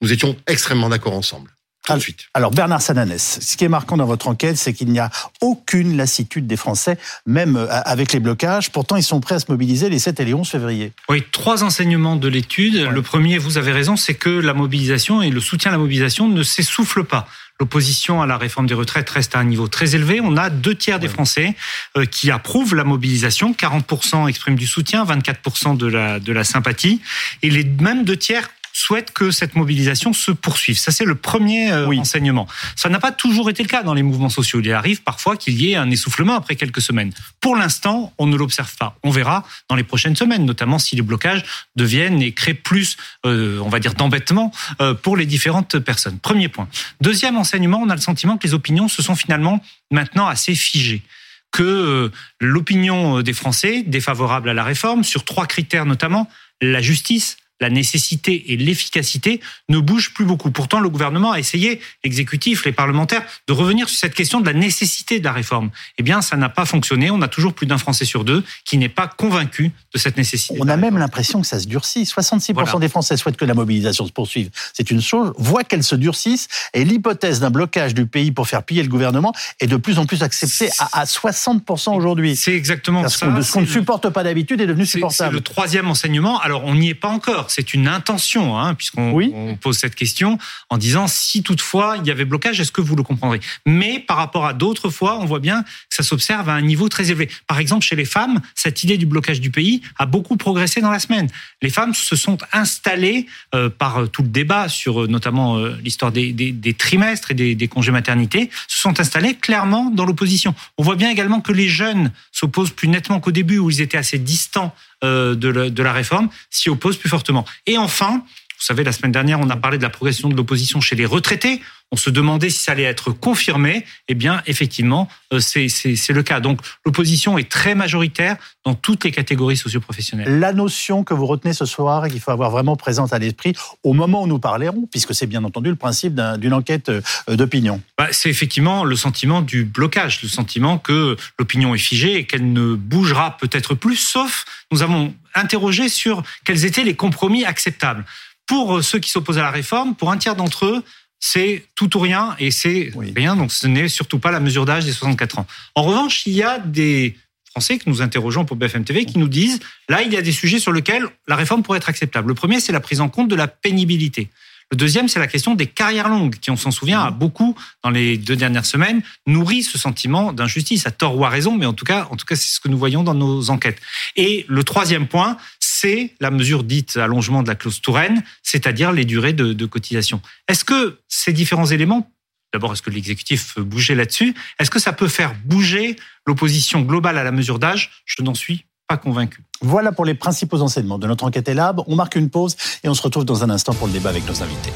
nous 0.00 0.12
étions 0.12 0.36
extrêmement 0.46 0.88
d'accord 0.88 1.14
ensemble. 1.14 1.50
Tout 1.86 1.94
de 1.94 2.00
suite. 2.00 2.26
Alors 2.34 2.50
Bernard 2.50 2.82
Sananès, 2.82 3.38
ce 3.40 3.56
qui 3.56 3.64
est 3.64 3.68
marquant 3.68 3.96
dans 3.96 4.04
votre 4.04 4.28
enquête, 4.28 4.58
c'est 4.58 4.74
qu'il 4.74 4.88
n'y 4.88 4.98
a 4.98 5.10
aucune 5.40 5.96
lassitude 5.96 6.46
des 6.46 6.58
Français, 6.58 6.98
même 7.24 7.56
euh, 7.56 7.66
avec 7.70 8.12
les 8.12 8.20
blocages. 8.20 8.70
Pourtant, 8.70 8.96
ils 8.96 9.02
sont 9.02 9.20
prêts 9.20 9.36
à 9.36 9.38
se 9.38 9.46
mobiliser 9.48 9.88
les 9.88 9.98
7 9.98 10.20
et 10.20 10.26
les 10.26 10.34
11 10.34 10.46
février. 10.46 10.92
Oui, 11.08 11.24
trois 11.32 11.64
enseignements 11.64 12.16
de 12.16 12.28
l'étude. 12.28 12.90
Le 12.90 13.02
premier, 13.02 13.38
vous 13.38 13.56
avez 13.56 13.72
raison, 13.72 13.96
c'est 13.96 14.14
que 14.14 14.28
la 14.28 14.52
mobilisation 14.52 15.22
et 15.22 15.30
le 15.30 15.40
soutien 15.40 15.70
à 15.70 15.72
la 15.72 15.78
mobilisation 15.78 16.28
ne 16.28 16.42
s'essoufflent 16.42 17.04
pas. 17.04 17.26
L'opposition 17.60 18.22
à 18.22 18.26
la 18.26 18.36
réforme 18.36 18.66
des 18.66 18.74
retraites 18.74 19.08
reste 19.10 19.34
à 19.34 19.40
un 19.40 19.44
niveau 19.44 19.66
très 19.66 19.96
élevé. 19.96 20.20
On 20.22 20.36
a 20.36 20.50
deux 20.50 20.76
tiers 20.76 21.00
des 21.00 21.08
Français 21.08 21.56
euh, 21.96 22.04
qui 22.04 22.30
approuvent 22.30 22.74
la 22.74 22.84
mobilisation. 22.84 23.52
40% 23.52 24.28
expriment 24.28 24.56
du 24.56 24.66
soutien, 24.66 25.04
24% 25.04 25.76
de 25.76 25.86
la, 25.86 26.20
de 26.20 26.32
la 26.32 26.44
sympathie. 26.44 27.00
Et 27.42 27.50
les 27.50 27.64
mêmes 27.64 28.04
deux 28.04 28.16
tiers 28.16 28.50
souhaite 28.78 29.12
que 29.12 29.30
cette 29.30 29.54
mobilisation 29.54 30.12
se 30.12 30.30
poursuive. 30.30 30.78
Ça, 30.78 30.92
c'est 30.92 31.04
le 31.04 31.14
premier 31.14 31.72
euh, 31.72 31.88
enseignement. 31.98 32.46
Ça 32.76 32.88
n'a 32.88 33.00
pas 33.00 33.12
toujours 33.12 33.50
été 33.50 33.62
le 33.62 33.68
cas 33.68 33.82
dans 33.82 33.94
les 33.94 34.02
mouvements 34.02 34.28
sociaux. 34.28 34.60
Il 34.60 34.72
arrive 34.72 35.02
parfois 35.02 35.36
qu'il 35.36 35.60
y 35.60 35.72
ait 35.72 35.76
un 35.76 35.90
essoufflement 35.90 36.36
après 36.36 36.56
quelques 36.56 36.80
semaines. 36.80 37.12
Pour 37.40 37.56
l'instant, 37.56 38.12
on 38.18 38.26
ne 38.26 38.36
l'observe 38.36 38.74
pas. 38.76 38.96
On 39.02 39.10
verra 39.10 39.44
dans 39.68 39.76
les 39.76 39.82
prochaines 39.82 40.16
semaines, 40.16 40.44
notamment 40.44 40.78
si 40.78 40.96
les 40.96 41.02
blocages 41.02 41.44
deviennent 41.76 42.22
et 42.22 42.32
créent 42.32 42.54
plus, 42.54 42.96
euh, 43.26 43.60
on 43.60 43.68
va 43.68 43.80
dire, 43.80 43.94
d'embêtement 43.94 44.52
euh, 44.80 44.94
pour 44.94 45.16
les 45.16 45.26
différentes 45.26 45.78
personnes. 45.78 46.18
Premier 46.18 46.48
point. 46.48 46.68
Deuxième 47.00 47.36
enseignement, 47.36 47.80
on 47.82 47.90
a 47.90 47.94
le 47.94 48.00
sentiment 48.00 48.36
que 48.36 48.46
les 48.46 48.54
opinions 48.54 48.88
se 48.88 49.02
sont 49.02 49.16
finalement 49.16 49.62
maintenant 49.90 50.26
assez 50.26 50.54
figées 50.54 51.02
que 51.50 52.12
l'opinion 52.40 53.22
des 53.22 53.32
Français 53.32 53.82
défavorable 53.82 54.50
à 54.50 54.54
la 54.54 54.64
réforme, 54.64 55.02
sur 55.02 55.24
trois 55.24 55.46
critères 55.46 55.86
notamment, 55.86 56.28
la 56.60 56.82
justice, 56.82 57.38
la 57.60 57.70
nécessité 57.70 58.52
et 58.52 58.56
l'efficacité 58.56 59.40
ne 59.68 59.78
bougent 59.78 60.14
plus 60.14 60.24
beaucoup. 60.24 60.50
Pourtant, 60.50 60.80
le 60.80 60.88
gouvernement 60.88 61.32
a 61.32 61.38
essayé, 61.38 61.80
l'exécutif, 62.04 62.64
les 62.64 62.72
parlementaires, 62.72 63.24
de 63.46 63.52
revenir 63.52 63.88
sur 63.88 63.98
cette 63.98 64.14
question 64.14 64.40
de 64.40 64.46
la 64.46 64.52
nécessité 64.52 65.18
de 65.18 65.24
la 65.24 65.32
réforme. 65.32 65.70
Eh 65.98 66.02
bien, 66.02 66.22
ça 66.22 66.36
n'a 66.36 66.48
pas 66.48 66.64
fonctionné. 66.64 67.10
On 67.10 67.22
a 67.22 67.28
toujours 67.28 67.54
plus 67.54 67.66
d'un 67.66 67.78
Français 67.78 68.04
sur 68.04 68.24
deux 68.24 68.44
qui 68.64 68.78
n'est 68.78 68.88
pas 68.88 69.06
convaincu 69.06 69.72
de 69.92 69.98
cette 69.98 70.16
nécessité. 70.16 70.58
On 70.60 70.68
a 70.68 70.76
même 70.76 70.98
l'impression 70.98 71.40
que 71.40 71.46
ça 71.46 71.58
se 71.58 71.66
durcit. 71.66 72.04
66% 72.04 72.80
des 72.80 72.88
Français 72.88 73.16
souhaitent 73.16 73.36
que 73.36 73.44
la 73.44 73.54
mobilisation 73.54 74.06
se 74.06 74.12
poursuive. 74.12 74.50
C'est 74.72 74.90
une 74.90 75.00
chose. 75.00 75.32
Voient 75.38 75.64
qu'elle 75.64 75.84
se 75.84 75.94
durcisse 75.94 76.48
et 76.74 76.84
l'hypothèse 76.84 77.40
d'un 77.40 77.50
blocage 77.50 77.94
du 77.94 78.06
pays 78.06 78.30
pour 78.30 78.48
faire 78.48 78.62
piller 78.62 78.82
le 78.82 78.88
gouvernement 78.88 79.32
est 79.60 79.66
de 79.66 79.76
plus 79.76 79.98
en 79.98 80.06
plus 80.06 80.22
acceptée 80.22 80.70
à, 80.78 81.04
60% 81.04 81.96
aujourd'hui. 81.96 82.36
C'est 82.36 82.54
exactement 82.54 83.02
ça. 83.08 83.08
Ce 83.42 83.52
qu'on 83.52 83.60
ne 83.60 83.66
supporte 83.66 84.10
pas 84.10 84.22
d'habitude 84.22 84.60
est 84.60 84.66
devenu 84.66 84.86
supportable. 84.86 85.30
C'est 85.30 85.34
le 85.34 85.40
troisième 85.40 85.88
enseignement. 85.88 86.38
Alors, 86.40 86.64
on 86.64 86.74
n'y 86.74 86.90
est 86.90 86.94
pas 86.94 87.08
encore 87.08 87.47
c'est 87.50 87.74
une 87.74 87.88
intention, 87.88 88.58
hein, 88.58 88.74
puisqu'on 88.74 89.56
pose 89.60 89.78
cette 89.78 89.94
question 89.94 90.38
en 90.70 90.78
disant 90.78 91.06
si 91.06 91.42
toutefois 91.42 91.96
il 91.98 92.06
y 92.06 92.10
avait 92.10 92.24
blocage, 92.24 92.60
est-ce 92.60 92.72
que 92.72 92.80
vous 92.80 92.96
le 92.96 93.02
comprendrez? 93.02 93.40
Mais 93.66 93.98
par 93.98 94.16
rapport 94.16 94.46
à 94.46 94.52
d'autres 94.52 94.90
fois, 94.90 95.18
on 95.18 95.24
voit 95.24 95.40
bien 95.40 95.62
que 95.62 95.68
ça 95.90 96.02
s'observe 96.02 96.48
à 96.48 96.54
un 96.54 96.62
niveau 96.62 96.88
très 96.88 97.10
élevé. 97.10 97.28
Par 97.46 97.58
exemple, 97.58 97.84
chez 97.84 97.96
les 97.96 98.04
femmes, 98.04 98.40
cette 98.54 98.84
idée 98.84 98.96
du 98.96 99.06
blocage 99.06 99.40
du 99.40 99.50
pays 99.50 99.82
a 99.98 100.06
beaucoup 100.06 100.36
progressé 100.36 100.80
dans 100.80 100.90
la 100.90 100.98
semaine. 100.98 101.28
Les 101.62 101.70
femmes 101.70 101.94
se 101.94 102.16
sont 102.16 102.38
installées 102.52 103.26
euh, 103.54 103.70
par 103.70 103.98
euh, 103.98 104.06
tout 104.06 104.22
le 104.22 104.28
débat 104.28 104.68
sur 104.68 105.02
euh, 105.02 105.06
notamment 105.06 105.58
l'histoire 105.82 106.12
des, 106.12 106.74
trimestres 106.76 107.30
et 107.30 107.34
des, 107.34 107.54
des 107.54 107.68
congés 107.68 107.92
maternité, 107.92 108.50
se 108.68 108.80
sont 108.80 109.00
installées 109.00 109.34
clairement 109.34 109.90
dans 109.90 110.04
l'opposition. 110.04 110.54
On 110.76 110.82
voit 110.82 110.96
bien 110.96 111.10
également 111.10 111.40
que 111.40 111.52
les 111.52 111.68
jeunes 111.68 112.12
s'opposent 112.32 112.70
plus 112.70 112.88
nettement 112.88 113.20
qu'au 113.20 113.30
début 113.30 113.58
où 113.58 113.70
ils 113.70 113.80
étaient 113.80 113.98
assez 113.98 114.18
distants 114.18 114.74
de, 115.02 115.48
la, 115.48 115.70
de 115.70 115.82
la 115.82 115.92
réforme 115.92 116.28
s'y 116.50 116.70
oppose 116.70 116.96
plus 116.96 117.08
fortement. 117.08 117.44
Et 117.66 117.78
enfin, 117.78 118.24
vous 118.58 118.64
savez, 118.64 118.82
la 118.82 118.90
semaine 118.90 119.12
dernière, 119.12 119.38
on 119.38 119.48
a 119.50 119.56
parlé 119.56 119.78
de 119.78 119.84
la 119.84 119.88
progression 119.88 120.28
de 120.28 120.34
l'opposition 120.34 120.80
chez 120.80 120.96
les 120.96 121.06
retraités. 121.06 121.62
On 121.92 121.96
se 121.96 122.10
demandait 122.10 122.50
si 122.50 122.62
ça 122.62 122.72
allait 122.72 122.82
être 122.82 123.12
confirmé. 123.12 123.84
Eh 124.08 124.14
bien, 124.14 124.42
effectivement, 124.46 125.08
euh, 125.32 125.38
c'est 125.38 126.12
le 126.12 126.22
cas. 126.24 126.40
Donc, 126.40 126.60
l'opposition 126.84 127.38
est 127.38 127.48
très 127.48 127.76
majoritaire 127.76 128.36
dans 128.64 128.74
toutes 128.74 129.04
les 129.04 129.12
catégories 129.12 129.56
socioprofessionnelles. 129.56 130.40
La 130.40 130.52
notion 130.52 131.04
que 131.04 131.14
vous 131.14 131.24
retenez 131.24 131.52
ce 131.52 131.64
soir 131.64 132.04
et 132.04 132.10
qu'il 132.10 132.20
faut 132.20 132.32
avoir 132.32 132.50
vraiment 132.50 132.74
présente 132.76 133.12
à 133.12 133.18
l'esprit 133.20 133.54
au 133.84 133.92
moment 133.92 134.24
où 134.24 134.26
nous 134.26 134.40
parlerons, 134.40 134.88
puisque 134.90 135.14
c'est 135.14 135.26
bien 135.26 135.44
entendu 135.44 135.70
le 135.70 135.76
principe 135.76 136.20
d'une 136.38 136.52
enquête 136.52 136.88
euh, 136.88 137.36
d'opinion. 137.36 137.80
Bah, 137.96 138.08
c'est 138.10 138.28
effectivement 138.28 138.84
le 138.84 138.96
sentiment 138.96 139.40
du 139.40 139.64
blocage, 139.64 140.20
le 140.22 140.28
sentiment 140.28 140.78
que 140.78 141.16
l'opinion 141.38 141.76
est 141.76 141.78
figée 141.78 142.16
et 142.16 142.26
qu'elle 142.26 142.52
ne 142.52 142.74
bougera 142.74 143.36
peut-être 143.38 143.74
plus, 143.74 143.96
sauf 143.96 144.44
nous 144.70 144.82
avons 144.82 145.14
interrogé 145.34 145.88
sur 145.88 146.22
quels 146.44 146.64
étaient 146.64 146.84
les 146.84 146.94
compromis 146.94 147.44
acceptables. 147.44 148.04
Pour 148.48 148.82
ceux 148.82 148.98
qui 148.98 149.10
s'opposent 149.10 149.38
à 149.38 149.42
la 149.42 149.50
réforme, 149.50 149.94
pour 149.94 150.10
un 150.10 150.16
tiers 150.16 150.34
d'entre 150.34 150.66
eux, 150.66 150.82
c'est 151.20 151.64
tout 151.74 151.96
ou 151.96 152.00
rien 152.00 152.34
et 152.38 152.50
c'est 152.50 152.90
rien, 153.14 153.36
donc 153.36 153.52
ce 153.52 153.66
n'est 153.66 153.88
surtout 153.88 154.18
pas 154.18 154.30
la 154.30 154.40
mesure 154.40 154.64
d'âge 154.64 154.84
des 154.84 154.92
64 154.92 155.40
ans. 155.40 155.46
En 155.74 155.82
revanche, 155.82 156.26
il 156.26 156.32
y 156.32 156.42
a 156.42 156.58
des 156.58 157.16
Français 157.50 157.78
que 157.78 157.88
nous 157.88 158.02
interrogeons 158.02 158.44
pour 158.44 158.56
BFM 158.56 158.84
TV 158.84 159.04
qui 159.04 159.18
nous 159.18 159.28
disent 159.28 159.60
là, 159.88 160.02
il 160.02 160.12
y 160.12 160.16
a 160.16 160.22
des 160.22 160.32
sujets 160.32 160.58
sur 160.58 160.72
lesquels 160.72 161.06
la 161.26 161.36
réforme 161.36 161.62
pourrait 161.62 161.78
être 161.78 161.88
acceptable. 161.88 162.28
Le 162.28 162.34
premier, 162.34 162.60
c'est 162.60 162.72
la 162.72 162.80
prise 162.80 163.00
en 163.00 163.08
compte 163.08 163.28
de 163.28 163.34
la 163.34 163.48
pénibilité. 163.48 164.28
Le 164.70 164.76
deuxième, 164.76 165.08
c'est 165.08 165.18
la 165.18 165.26
question 165.26 165.54
des 165.54 165.66
carrières 165.66 166.10
longues, 166.10 166.36
qui, 166.36 166.50
on 166.50 166.56
s'en 166.56 166.70
souvient, 166.70 167.00
a 167.00 167.10
beaucoup, 167.10 167.56
dans 167.82 167.88
les 167.88 168.18
deux 168.18 168.36
dernières 168.36 168.66
semaines, 168.66 169.00
nourri 169.26 169.62
ce 169.62 169.78
sentiment 169.78 170.30
d'injustice, 170.34 170.86
à 170.86 170.90
tort 170.90 171.16
ou 171.16 171.24
à 171.24 171.30
raison, 171.30 171.56
mais 171.56 171.64
en 171.64 171.72
tout 171.72 171.86
cas, 171.86 172.06
en 172.10 172.16
tout 172.16 172.26
cas, 172.26 172.36
c'est 172.36 172.54
ce 172.54 172.60
que 172.60 172.68
nous 172.68 172.76
voyons 172.76 173.02
dans 173.02 173.14
nos 173.14 173.48
enquêtes. 173.48 173.80
Et 174.16 174.44
le 174.46 174.62
troisième 174.64 175.06
point, 175.06 175.38
c'est 175.80 176.14
la 176.20 176.30
mesure 176.30 176.64
dite 176.64 176.96
allongement 176.96 177.42
de 177.42 177.48
la 177.48 177.54
clause 177.54 177.80
Touraine, 177.80 178.22
c'est-à-dire 178.42 178.90
les 178.90 179.04
durées 179.04 179.32
de, 179.32 179.66
cotisation. 179.66 180.20
Est-ce 180.48 180.64
que 180.64 180.98
ces 181.08 181.32
différents 181.32 181.66
éléments 181.66 182.10
D'abord, 182.52 182.72
est-ce 182.72 182.82
que 182.82 182.90
l'exécutif 182.90 183.54
peut 183.54 183.62
bouger 183.62 183.94
là-dessus 183.94 184.34
Est-ce 184.58 184.70
que 184.70 184.78
ça 184.78 184.92
peut 184.92 185.08
faire 185.08 185.34
bouger 185.44 185.96
l'opposition 186.26 186.80
globale 186.80 187.18
à 187.18 187.24
la 187.24 187.30
mesure 187.30 187.58
d'âge? 187.58 188.02
Je 188.06 188.22
n'en 188.22 188.34
suis 188.34 188.64
pas 188.88 188.96
convaincu. 188.96 189.42
Voilà 189.60 189.92
pour 189.92 190.06
les 190.06 190.14
principaux 190.14 190.62
enseignements 190.62 190.98
de 190.98 191.06
notre 191.06 191.24
enquête 191.24 191.46
ELAB. 191.46 191.82
On 191.86 191.94
marque 191.94 192.16
une 192.16 192.30
pause 192.30 192.56
et 192.82 192.88
on 192.88 192.94
se 192.94 193.02
retrouve 193.02 193.26
dans 193.26 193.44
un 193.44 193.50
instant 193.50 193.74
pour 193.74 193.86
le 193.86 193.92
débat 193.92 194.08
avec 194.08 194.26
nos 194.26 194.42
invités. 194.42 194.72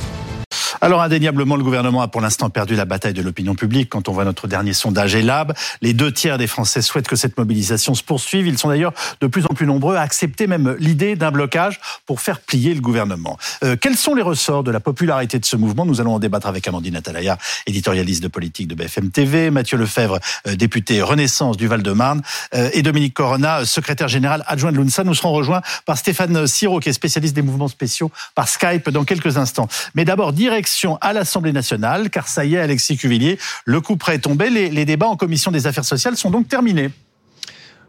Alors 0.84 1.00
indéniablement, 1.00 1.54
le 1.54 1.62
gouvernement 1.62 2.02
a 2.02 2.08
pour 2.08 2.20
l'instant 2.20 2.50
perdu 2.50 2.74
la 2.74 2.84
bataille 2.84 3.12
de 3.12 3.22
l'opinion 3.22 3.54
publique. 3.54 3.88
Quand 3.88 4.08
on 4.08 4.12
voit 4.12 4.24
notre 4.24 4.48
dernier 4.48 4.72
sondage 4.72 5.14
ELAB, 5.14 5.52
les 5.80 5.94
deux 5.94 6.10
tiers 6.10 6.38
des 6.38 6.48
Français 6.48 6.82
souhaitent 6.82 7.06
que 7.06 7.14
cette 7.14 7.38
mobilisation 7.38 7.94
se 7.94 8.02
poursuive. 8.02 8.48
Ils 8.48 8.58
sont 8.58 8.68
d'ailleurs 8.68 8.92
de 9.20 9.28
plus 9.28 9.44
en 9.44 9.54
plus 9.54 9.64
nombreux 9.64 9.94
à 9.94 10.00
accepter 10.00 10.48
même 10.48 10.74
l'idée 10.80 11.14
d'un 11.14 11.30
blocage 11.30 11.78
pour 12.04 12.20
faire 12.20 12.40
plier 12.40 12.74
le 12.74 12.80
gouvernement. 12.80 13.38
Euh, 13.62 13.76
quels 13.80 13.96
sont 13.96 14.16
les 14.16 14.22
ressorts 14.22 14.64
de 14.64 14.72
la 14.72 14.80
popularité 14.80 15.38
de 15.38 15.44
ce 15.44 15.54
mouvement? 15.54 15.86
Nous 15.86 16.00
allons 16.00 16.14
en 16.14 16.18
débattre 16.18 16.48
avec 16.48 16.66
Amandine 16.66 16.96
Atalaya, 16.96 17.38
éditorialiste 17.68 18.24
de 18.24 18.28
politique 18.28 18.66
de 18.66 18.74
BFM 18.74 19.12
TV, 19.12 19.52
Mathieu 19.52 19.78
Lefebvre, 19.78 20.18
euh, 20.48 20.56
député 20.56 21.00
Renaissance 21.00 21.56
du 21.56 21.68
Val-de-Marne, 21.68 22.22
euh, 22.56 22.70
et 22.72 22.82
Dominique 22.82 23.14
Corona, 23.14 23.64
secrétaire 23.64 24.08
général 24.08 24.42
adjoint 24.48 24.72
de 24.72 24.78
l'UNSA. 24.78 25.04
Nous 25.04 25.14
serons 25.14 25.32
rejoints 25.32 25.62
par 25.86 25.96
Stéphane 25.96 26.44
Siro, 26.48 26.80
qui 26.80 26.88
est 26.88 26.92
spécialiste 26.92 27.36
des 27.36 27.42
mouvements 27.42 27.68
spéciaux, 27.68 28.10
par 28.34 28.48
Skype 28.48 28.90
dans 28.90 29.04
quelques 29.04 29.36
instants. 29.36 29.68
Mais 29.94 30.04
d'abord, 30.04 30.32
direction 30.32 30.71
à 31.00 31.12
l'Assemblée 31.12 31.52
nationale, 31.52 32.10
car 32.10 32.28
ça 32.28 32.44
y 32.44 32.54
est, 32.54 32.60
Alexis 32.60 32.96
Cuvillier, 32.96 33.38
le 33.64 33.80
coup 33.80 33.96
prêt 33.96 34.16
est 34.16 34.20
tombé. 34.20 34.50
Les 34.50 34.84
débats 34.84 35.08
en 35.08 35.16
commission 35.16 35.50
des 35.50 35.66
affaires 35.66 35.84
sociales 35.84 36.16
sont 36.16 36.30
donc 36.30 36.48
terminés. 36.48 36.90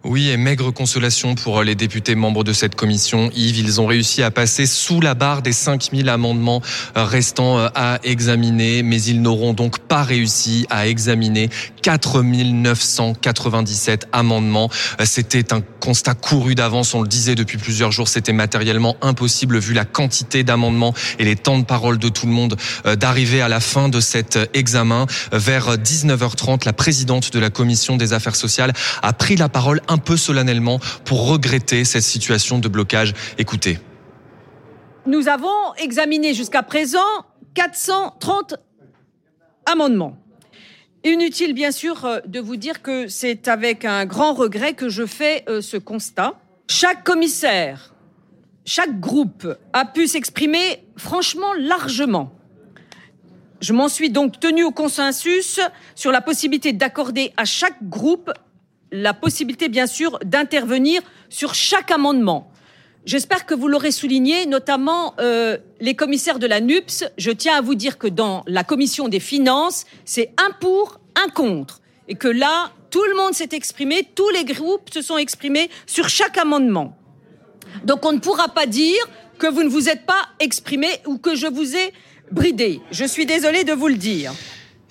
Oui, 0.05 0.29
et 0.29 0.35
maigre 0.35 0.71
consolation 0.71 1.35
pour 1.35 1.63
les 1.63 1.75
députés 1.75 2.15
membres 2.15 2.43
de 2.43 2.51
cette 2.51 2.75
commission. 2.75 3.29
Yves, 3.33 3.59
ils 3.59 3.79
ont 3.79 3.85
réussi 3.85 4.21
à 4.21 4.31
passer 4.31 4.65
sous 4.65 4.99
la 4.99 5.13
barre 5.13 5.41
des 5.41 5.53
5000 5.53 6.09
amendements 6.09 6.61
restants 6.93 7.57
à 7.73 7.99
examiner, 8.03 8.83
mais 8.83 9.01
ils 9.01 9.21
n'auront 9.21 9.53
donc 9.53 9.79
pas 9.79 10.03
réussi 10.03 10.67
à 10.69 10.87
examiner 10.87 11.49
4997 11.83 14.09
amendements. 14.11 14.69
C'était 15.05 15.53
un 15.53 15.61
constat 15.79 16.15
couru 16.15 16.53
d'avance, 16.53 16.93
on 16.93 17.01
le 17.01 17.07
disait 17.07 17.35
depuis 17.35 17.57
plusieurs 17.57 17.93
jours, 17.93 18.09
c'était 18.09 18.33
matériellement 18.33 18.97
impossible 19.01 19.57
vu 19.57 19.73
la 19.73 19.85
quantité 19.85 20.43
d'amendements 20.43 20.93
et 21.17 21.23
les 21.23 21.37
temps 21.37 21.59
de 21.59 21.63
parole 21.63 21.97
de 21.97 22.09
tout 22.09 22.25
le 22.25 22.33
monde 22.33 22.57
d'arriver 22.97 23.41
à 23.41 23.47
la 23.47 23.61
fin 23.61 23.87
de 23.87 24.01
cet 24.01 24.37
examen. 24.53 25.05
Vers 25.31 25.77
19h30, 25.77 26.65
la 26.65 26.73
présidente 26.73 27.31
de 27.31 27.39
la 27.39 27.49
commission 27.49 27.95
des 27.95 28.11
affaires 28.11 28.35
sociales 28.35 28.73
a 29.01 29.13
pris 29.13 29.37
la 29.37 29.47
parole 29.47 29.79
peu 29.97 30.17
solennellement 30.17 30.79
pour 31.05 31.27
regretter 31.27 31.85
cette 31.85 32.03
situation 32.03 32.59
de 32.59 32.67
blocage. 32.67 33.13
Écoutez. 33.37 33.79
Nous 35.05 35.27
avons 35.27 35.73
examiné 35.77 36.33
jusqu'à 36.33 36.63
présent 36.63 36.99
430 37.55 38.55
amendements. 39.65 40.17
Inutile 41.03 41.53
bien 41.53 41.71
sûr 41.71 42.05
euh, 42.05 42.19
de 42.25 42.39
vous 42.39 42.55
dire 42.55 42.81
que 42.81 43.07
c'est 43.09 43.49
avec 43.49 43.83
un 43.83 44.05
grand 44.05 44.33
regret 44.33 44.73
que 44.73 44.87
je 44.87 45.05
fais 45.05 45.43
euh, 45.49 45.61
ce 45.61 45.75
constat. 45.75 46.39
Chaque 46.69 47.03
commissaire, 47.03 47.93
chaque 48.65 49.01
groupe 49.01 49.45
a 49.73 49.85
pu 49.85 50.07
s'exprimer 50.07 50.85
franchement 50.95 51.53
largement. 51.59 52.31
Je 53.59 53.73
m'en 53.73 53.89
suis 53.89 54.09
donc 54.09 54.39
tenu 54.39 54.63
au 54.63 54.71
consensus 54.71 55.59
sur 55.95 56.11
la 56.11 56.21
possibilité 56.21 56.71
d'accorder 56.71 57.33
à 57.35 57.45
chaque 57.45 57.83
groupe 57.83 58.31
la 58.93 59.13
possibilité, 59.13 59.69
bien 59.69 59.87
sûr, 59.87 60.19
d'intervenir 60.23 61.01
sur 61.29 61.55
chaque 61.55 61.91
amendement. 61.91 62.51
J'espère 63.05 63.45
que 63.45 63.55
vous 63.55 63.67
l'aurez 63.67 63.91
souligné, 63.91 64.45
notamment 64.45 65.15
euh, 65.19 65.57
les 65.81 65.95
commissaires 65.95 66.39
de 66.39 66.47
la 66.47 66.61
NUPS. 66.61 67.03
Je 67.17 67.31
tiens 67.31 67.57
à 67.57 67.61
vous 67.61 67.75
dire 67.75 67.97
que 67.97 68.07
dans 68.07 68.43
la 68.47 68.63
commission 68.63 69.09
des 69.09 69.19
finances, 69.19 69.85
c'est 70.05 70.31
un 70.37 70.51
pour, 70.51 70.99
un 71.21 71.27
contre. 71.29 71.81
Et 72.07 72.15
que 72.15 72.29
là, 72.29 72.71
tout 72.91 73.03
le 73.03 73.15
monde 73.17 73.33
s'est 73.33 73.49
exprimé, 73.51 74.07
tous 74.15 74.29
les 74.29 74.45
groupes 74.45 74.93
se 74.93 75.01
sont 75.01 75.17
exprimés 75.17 75.69
sur 75.87 76.07
chaque 76.07 76.37
amendement. 76.37 76.95
Donc 77.83 78.05
on 78.05 78.13
ne 78.13 78.19
pourra 78.19 78.49
pas 78.49 78.67
dire 78.67 79.03
que 79.39 79.47
vous 79.47 79.63
ne 79.63 79.69
vous 79.69 79.89
êtes 79.89 80.05
pas 80.05 80.29
exprimé 80.39 80.87
ou 81.07 81.17
que 81.17 81.35
je 81.35 81.47
vous 81.47 81.75
ai 81.75 81.93
bridé. 82.31 82.79
Je 82.91 83.05
suis 83.05 83.25
désolée 83.25 83.63
de 83.63 83.73
vous 83.73 83.87
le 83.87 83.95
dire. 83.95 84.33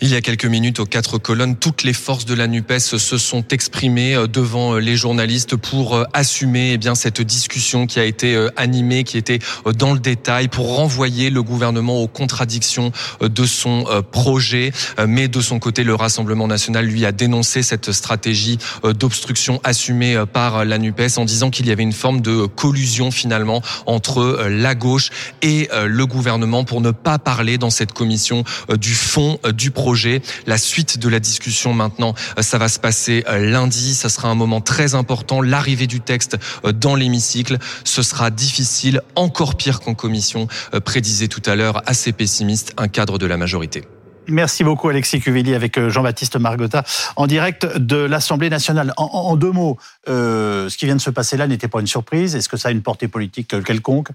Il 0.05 0.09
y 0.09 0.17
a 0.17 0.21
quelques 0.21 0.47
minutes, 0.47 0.81
aux 0.81 0.85
quatre 0.85 1.17
colonnes, 1.17 1.55
toutes 1.55 1.85
les 1.85 1.93
forces 1.93 2.25
de 2.25 2.35
la 2.35 2.49
NUPES 2.49 2.81
se 2.81 3.19
sont 3.19 3.45
exprimées 3.53 4.17
euh, 4.17 4.27
devant 4.27 4.75
euh, 4.75 4.79
les 4.81 4.97
journalistes 4.97 5.55
pour 5.55 5.95
euh, 5.95 6.03
assumer 6.13 6.73
eh 6.73 6.77
bien 6.77 6.97
cette 6.97 7.21
discussion 7.21 7.87
qui 7.87 8.01
a 8.01 8.05
été 8.05 8.49
animée, 8.57 9.05
qui 9.05 9.17
était 9.17 9.39
dans 9.77 9.93
le 9.93 10.01
détail, 10.01 10.49
pour 10.49 10.75
renvoyer 10.75 11.31
le 11.31 11.45
gouvernement 11.45 12.03
aux 12.03 12.09
contradictions 12.09 12.91
de 13.21 13.47
son 13.47 13.85
projet. 14.11 14.73
Mais 15.07 15.29
de 15.29 15.41
son 15.41 15.61
côté, 15.61 15.85
le 15.85 15.95
Rassemblement 15.95 16.49
national, 16.49 16.87
lui, 16.87 17.07
a 17.07 17.13
dénoncé 17.13 17.63
cette 17.63 17.93
stratégie 17.93 18.59
d'obstruction 18.83 19.61
assumée 19.63 20.21
par 20.33 20.65
la 20.65 20.79
NUPES 20.79 21.19
en 21.19 21.25
disant 21.25 21.51
qu'il 21.51 21.67
y 21.67 21.71
avait 21.71 21.83
une 21.83 21.93
forme 21.93 22.21
de 22.21 22.47
collusion 22.47 23.11
finalement 23.11 23.63
entre 23.87 24.49
la 24.49 24.75
gauche 24.75 25.11
et 25.43 25.69
le 25.73 26.07
gouvernement 26.07 26.65
pour 26.65 26.81
ne 26.81 26.91
pas 26.91 27.19
parler 27.19 27.59
dans 27.59 27.71
cette 27.71 27.93
commission 27.93 28.45
du 28.79 28.95
fond 28.95 29.39
du 29.55 29.71
projet 29.71 29.92
la 30.47 30.59
suite 30.59 30.99
de 30.99 31.09
la 31.09 31.21
discussion 31.21 31.75
maintenant, 31.75 32.15
euh, 32.39 32.43
ça 32.43 32.59
va 32.59 32.69
se 32.69 32.79
passer 32.79 33.25
euh, 33.29 33.39
lundi. 33.39 33.95
Ça 33.95 34.09
sera 34.09 34.29
un 34.29 34.35
moment 34.35 34.61
très 34.61 34.95
important. 34.95 35.41
L'arrivée 35.43 35.87
du 35.87 36.01
texte 36.01 36.37
euh, 36.65 36.73
dans 36.73 36.95
l'hémicycle, 36.95 37.59
ce 37.85 38.03
sera 38.03 38.31
difficile, 38.31 39.01
encore 39.15 39.57
pire 39.57 39.81
qu'en 39.81 39.95
commission, 39.95 40.49
prédisait 40.85 41.29
tout 41.29 41.43
à 41.47 41.55
l'heure, 41.55 41.83
assez 41.87 42.13
pessimiste, 42.13 42.73
un 42.77 42.89
cadre 42.89 43.19
de 43.19 43.27
la 43.27 43.37
majorité. 43.37 43.85
Merci 44.29 44.65
beaucoup 44.65 44.89
Alexis 44.89 45.21
Cuvilli 45.21 45.55
avec 45.55 45.89
Jean-Baptiste 45.89 46.37
Margotta 46.37 46.85
en 47.17 47.27
direct 47.27 47.67
de 47.77 47.97
l'Assemblée 47.97 48.51
nationale. 48.51 48.93
En, 48.97 49.37
deux 49.37 49.51
mots, 49.51 49.79
ce 50.07 50.77
qui 50.77 50.85
vient 50.87 50.97
de 50.97 51.01
se 51.01 51.11
passer 51.11 51.37
là 51.37 51.47
n'était 51.47 51.69
pas 51.69 51.81
une 51.81 51.87
surprise. 51.87 52.37
Est-ce 52.37 52.49
que 52.49 52.57
ça 52.57 52.69
a 52.69 52.71
une 52.71 52.83
portée 52.83 53.09
politique 53.09 53.55
quelconque? 53.65 54.09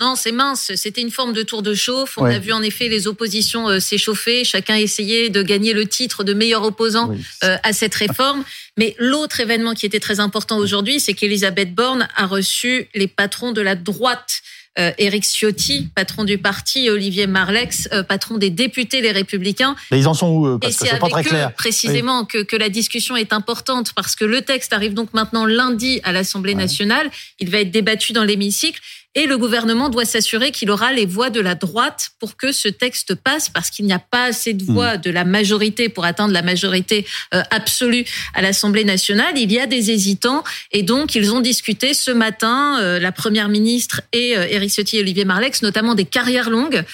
Non, 0.00 0.16
c'est 0.16 0.32
mince. 0.32 0.72
C'était 0.74 1.02
une 1.02 1.12
forme 1.12 1.32
de 1.32 1.42
tour 1.42 1.62
de 1.62 1.72
chauffe. 1.72 2.18
On 2.18 2.24
a 2.24 2.38
vu 2.38 2.52
en 2.52 2.62
effet 2.62 2.88
les 2.88 3.06
oppositions 3.06 3.68
euh, 3.68 3.78
s'échauffer. 3.78 4.42
Chacun 4.42 4.74
essayait 4.74 5.30
de 5.30 5.40
gagner 5.42 5.72
le 5.72 5.86
titre 5.86 6.24
de 6.24 6.34
meilleur 6.34 6.64
opposant 6.64 7.12
euh, 7.44 7.56
à 7.62 7.72
cette 7.72 7.94
réforme. 7.94 8.42
Mais 8.76 8.96
l'autre 8.98 9.38
événement 9.38 9.74
qui 9.74 9.86
était 9.86 10.00
très 10.00 10.18
important 10.18 10.56
aujourd'hui, 10.56 10.98
c'est 10.98 11.14
qu'Elisabeth 11.14 11.74
Borne 11.74 12.08
a 12.16 12.26
reçu 12.26 12.88
les 12.94 13.06
patrons 13.06 13.52
de 13.52 13.60
la 13.60 13.76
droite. 13.76 14.42
Euh, 14.78 14.90
Éric 14.98 15.24
Ciotti, 15.24 15.88
patron 15.94 16.24
du 16.24 16.38
parti, 16.38 16.86
et 16.86 16.90
Olivier 16.90 17.26
Marlex, 17.26 17.88
patron 18.08 18.38
des 18.38 18.50
députés 18.50 19.00
Les 19.00 19.12
Républicains. 19.12 19.76
Mais 19.90 20.00
ils 20.00 20.08
en 20.08 20.14
sont 20.14 20.28
où 20.28 20.58
Parce 20.58 20.76
que 20.76 20.88
c'est 20.88 20.98
pas 20.98 21.08
très 21.08 21.22
clair. 21.22 21.52
précisément 21.52 22.24
que, 22.24 22.42
que 22.42 22.56
la 22.56 22.68
discussion 22.68 23.16
est 23.16 23.32
importante 23.32 23.92
parce 23.94 24.16
que 24.16 24.24
le 24.24 24.42
texte 24.42 24.72
arrive 24.72 24.94
donc 24.94 25.14
maintenant 25.14 25.46
lundi 25.46 26.00
à 26.02 26.12
l'Assemblée 26.12 26.54
nationale. 26.54 27.10
Il 27.38 27.50
va 27.50 27.58
être 27.60 27.70
débattu 27.70 28.12
dans 28.12 28.24
l'hémicycle. 28.24 28.80
Et 29.16 29.26
le 29.26 29.38
gouvernement 29.38 29.90
doit 29.90 30.04
s'assurer 30.04 30.50
qu'il 30.50 30.70
aura 30.70 30.92
les 30.92 31.06
voix 31.06 31.30
de 31.30 31.40
la 31.40 31.54
droite 31.54 32.10
pour 32.18 32.36
que 32.36 32.50
ce 32.50 32.68
texte 32.68 33.14
passe, 33.14 33.48
parce 33.48 33.70
qu'il 33.70 33.86
n'y 33.86 33.92
a 33.92 34.00
pas 34.00 34.24
assez 34.24 34.54
de 34.54 34.64
voix 34.64 34.96
hmm. 34.96 35.00
de 35.02 35.10
la 35.10 35.24
majorité 35.24 35.88
pour 35.88 36.04
atteindre 36.04 36.32
la 36.32 36.42
majorité 36.42 37.06
euh, 37.32 37.42
absolue 37.50 38.04
à 38.34 38.42
l'Assemblée 38.42 38.84
nationale. 38.84 39.34
Il 39.36 39.52
y 39.52 39.60
a 39.60 39.66
des 39.66 39.92
hésitants, 39.92 40.42
et 40.72 40.82
donc 40.82 41.14
ils 41.14 41.32
ont 41.32 41.40
discuté 41.40 41.94
ce 41.94 42.10
matin, 42.10 42.80
euh, 42.80 42.98
la 42.98 43.12
première 43.12 43.48
ministre 43.48 44.00
et 44.12 44.36
euh, 44.36 44.48
Éric 44.48 44.70
Ciotti 44.70 44.96
et 44.96 45.00
Olivier 45.00 45.24
Marlex, 45.24 45.62
notamment 45.62 45.94
des 45.94 46.04
carrières 46.04 46.50
longues, 46.50 46.84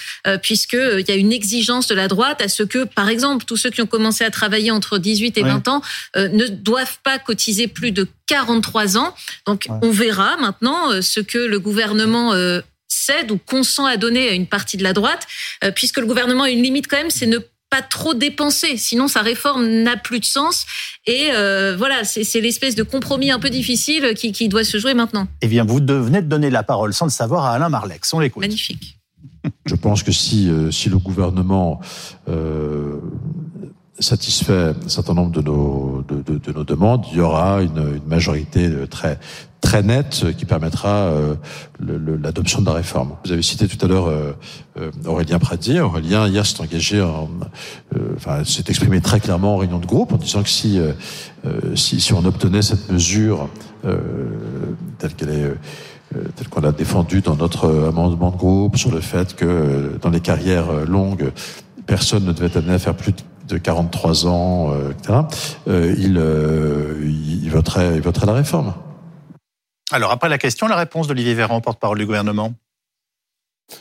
puisque 0.43 0.73
il 0.73 1.05
y 1.07 1.11
a 1.11 1.15
une 1.15 1.31
exigence 1.31 1.87
de 1.87 1.95
la 1.95 2.07
droite 2.07 2.41
à 2.41 2.47
ce 2.47 2.63
que, 2.63 2.83
par 2.83 3.09
exemple, 3.09 3.45
tous 3.45 3.57
ceux 3.57 3.69
qui 3.69 3.81
ont 3.81 3.87
commencé 3.87 4.23
à 4.23 4.29
travailler 4.29 4.71
entre 4.71 4.97
18 4.97 5.37
et 5.37 5.43
20 5.43 5.67
ans 5.67 5.81
ne 6.15 6.47
doivent 6.47 6.99
pas 7.03 7.19
cotiser 7.19 7.67
plus 7.67 7.91
de 7.91 8.07
43 8.31 8.97
ans. 8.97 9.13
Donc 9.45 9.67
on 9.81 9.91
verra 9.91 10.37
maintenant 10.37 10.89
euh, 10.89 11.01
ce 11.01 11.19
que 11.19 11.37
le 11.37 11.59
gouvernement 11.59 12.33
euh, 12.33 12.61
cède 12.87 13.29
ou 13.29 13.37
consent 13.37 13.85
à 13.85 13.97
donner 13.97 14.29
à 14.29 14.31
une 14.31 14.47
partie 14.47 14.77
de 14.77 14.83
la 14.83 14.93
droite, 14.93 15.27
euh, 15.65 15.71
puisque 15.71 15.97
le 15.97 16.05
gouvernement 16.05 16.43
a 16.43 16.49
une 16.49 16.63
limite 16.63 16.87
quand 16.87 16.95
même, 16.95 17.09
c'est 17.09 17.25
ne 17.25 17.39
pas 17.69 17.81
trop 17.81 18.13
dépenser, 18.13 18.77
sinon 18.77 19.09
sa 19.09 19.21
réforme 19.21 19.65
n'a 19.65 19.97
plus 19.97 20.21
de 20.21 20.25
sens. 20.25 20.65
Et 21.07 21.29
voilà, 21.77 22.03
c'est 22.03 22.41
l'espèce 22.41 22.75
de 22.75 22.83
compromis 22.83 23.31
un 23.31 23.39
peu 23.39 23.49
difficile 23.49 24.13
qui, 24.13 24.49
doit 24.49 24.65
se 24.65 24.77
jouer 24.77 24.93
maintenant. 24.93 25.25
Eh 25.41 25.47
bien, 25.47 25.63
vous 25.63 25.77
venez 25.77 26.21
de 26.21 26.27
donner 26.27 26.49
la 26.49 26.63
parole 26.63 26.93
sans 26.93 27.05
le 27.05 27.11
savoir 27.11 27.45
à 27.45 27.53
Alain 27.53 27.69
Marlex. 27.69 28.13
On 28.13 28.19
l'écoute. 28.19 28.41
Magnifique. 28.41 28.97
Je 29.65 29.75
pense 29.75 30.03
que 30.03 30.11
si, 30.11 30.51
si 30.69 30.89
le 30.89 30.97
gouvernement 30.97 31.79
satisfait 34.01 34.73
un 34.85 34.89
certain 34.89 35.13
nombre 35.13 35.31
de 35.31 35.41
nos, 35.41 36.03
de, 36.07 36.21
de, 36.21 36.37
de 36.37 36.51
nos 36.51 36.63
demandes, 36.63 37.05
il 37.11 37.17
y 37.17 37.21
aura 37.21 37.61
une, 37.61 37.77
une, 37.77 38.07
majorité 38.07 38.69
très 38.89 39.19
très 39.61 39.83
nette 39.83 40.25
qui 40.37 40.45
permettra 40.45 40.89
euh, 40.89 41.35
l'adoption 41.79 42.61
de 42.61 42.65
la 42.65 42.73
réforme. 42.73 43.11
Vous 43.23 43.31
avez 43.31 43.43
cité 43.43 43.67
tout 43.67 43.83
à 43.85 43.87
l'heure 43.87 44.07
euh, 44.07 44.33
euh 44.79 44.91
Aurélien 45.05 45.37
Pradier. 45.37 45.79
Aurélien 45.79 46.27
hier 46.27 46.45
s'est 46.45 46.59
engagé, 46.61 47.01
en, 47.01 47.29
euh, 47.95 48.15
enfin 48.17 48.43
s'est 48.43 48.63
exprimé 48.67 49.01
très 49.01 49.19
clairement 49.19 49.53
en 49.53 49.57
réunion 49.57 49.77
de 49.77 49.85
groupe 49.85 50.11
en 50.13 50.17
disant 50.17 50.41
que 50.41 50.49
si 50.49 50.79
si, 51.75 52.01
si 52.01 52.13
on 52.13 52.25
obtenait 52.25 52.61
cette 52.61 52.91
mesure 52.91 53.49
telle 54.97 55.13
qu'elle 55.15 55.29
est 55.29 55.53
tel 56.35 56.49
qu'on 56.49 56.63
a 56.63 56.71
défendu 56.71 57.21
dans 57.21 57.35
notre 57.35 57.87
amendement 57.87 58.31
de 58.31 58.37
groupe 58.37 58.77
sur 58.77 58.91
le 58.91 58.99
fait 58.99 59.35
que 59.35 59.97
dans 60.01 60.09
les 60.09 60.19
carrières 60.19 60.85
longues, 60.85 61.31
personne 61.85 62.25
ne 62.25 62.33
devait 62.33 62.55
amené 62.57 62.73
à 62.73 62.79
faire 62.79 62.95
plus 62.95 63.11
de 63.11 63.21
43 63.57 64.27
ans, 64.27 64.73
etc. 64.89 65.19
il, 65.67 66.21
il, 67.43 67.49
voterait, 67.49 67.95
il 67.95 68.01
voterait 68.01 68.25
la 68.25 68.33
réforme. 68.33 68.73
Alors 69.91 70.11
après 70.11 70.29
la 70.29 70.37
question, 70.37 70.67
la 70.67 70.77
réponse 70.77 71.07
d'Olivier 71.07 71.33
Véran, 71.33 71.59
porte-parole 71.59 71.97
du 71.97 72.05
gouvernement. 72.05 72.53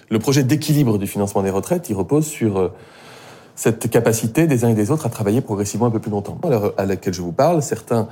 Le 0.08 0.18
projet 0.18 0.42
d'équilibre 0.42 0.98
du 0.98 1.06
financement 1.06 1.42
des 1.42 1.50
retraites, 1.50 1.88
il 1.88 1.94
repose 1.94 2.26
sur 2.26 2.58
euh, 2.58 2.72
cette 3.54 3.88
capacité 3.90 4.46
des 4.46 4.64
uns 4.64 4.70
et 4.70 4.74
des 4.74 4.90
autres 4.90 5.06
à 5.06 5.08
travailler 5.08 5.40
progressivement 5.40 5.86
un 5.86 5.90
peu 5.90 6.00
plus 6.00 6.10
longtemps. 6.10 6.38
À 6.42 6.48
l'heure 6.48 6.74
à 6.76 6.84
laquelle 6.84 7.14
je 7.14 7.22
vous 7.22 7.32
parle, 7.32 7.62
certains 7.62 8.08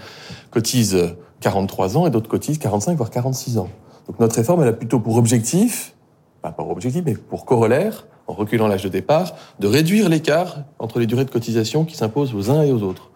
cotisent 0.50 1.16
43 1.40 1.96
ans 1.96 2.06
et 2.06 2.10
d'autres 2.10 2.28
cotisent 2.28 2.58
45 2.58 2.96
voire 2.96 3.10
46 3.10 3.58
ans. 3.58 3.68
Donc 4.06 4.20
notre 4.20 4.36
réforme, 4.36 4.62
elle 4.62 4.68
a 4.68 4.72
plutôt 4.72 5.00
pour 5.00 5.16
objectif, 5.16 5.94
pas 6.40 6.52
pour 6.52 6.70
objectif, 6.70 7.02
mais 7.04 7.14
pour 7.14 7.44
corollaire, 7.44 8.06
en 8.28 8.34
reculant 8.34 8.68
l'âge 8.68 8.84
de 8.84 8.88
départ, 8.88 9.34
de 9.58 9.66
réduire 9.66 10.08
l'écart 10.08 10.58
entre 10.78 11.00
les 11.00 11.06
durées 11.06 11.24
de 11.24 11.30
cotisation 11.30 11.84
qui 11.84 11.96
s'imposent 11.96 12.34
aux 12.34 12.50
uns 12.50 12.62
et 12.62 12.70
aux 12.70 12.82
autres. 12.82 13.10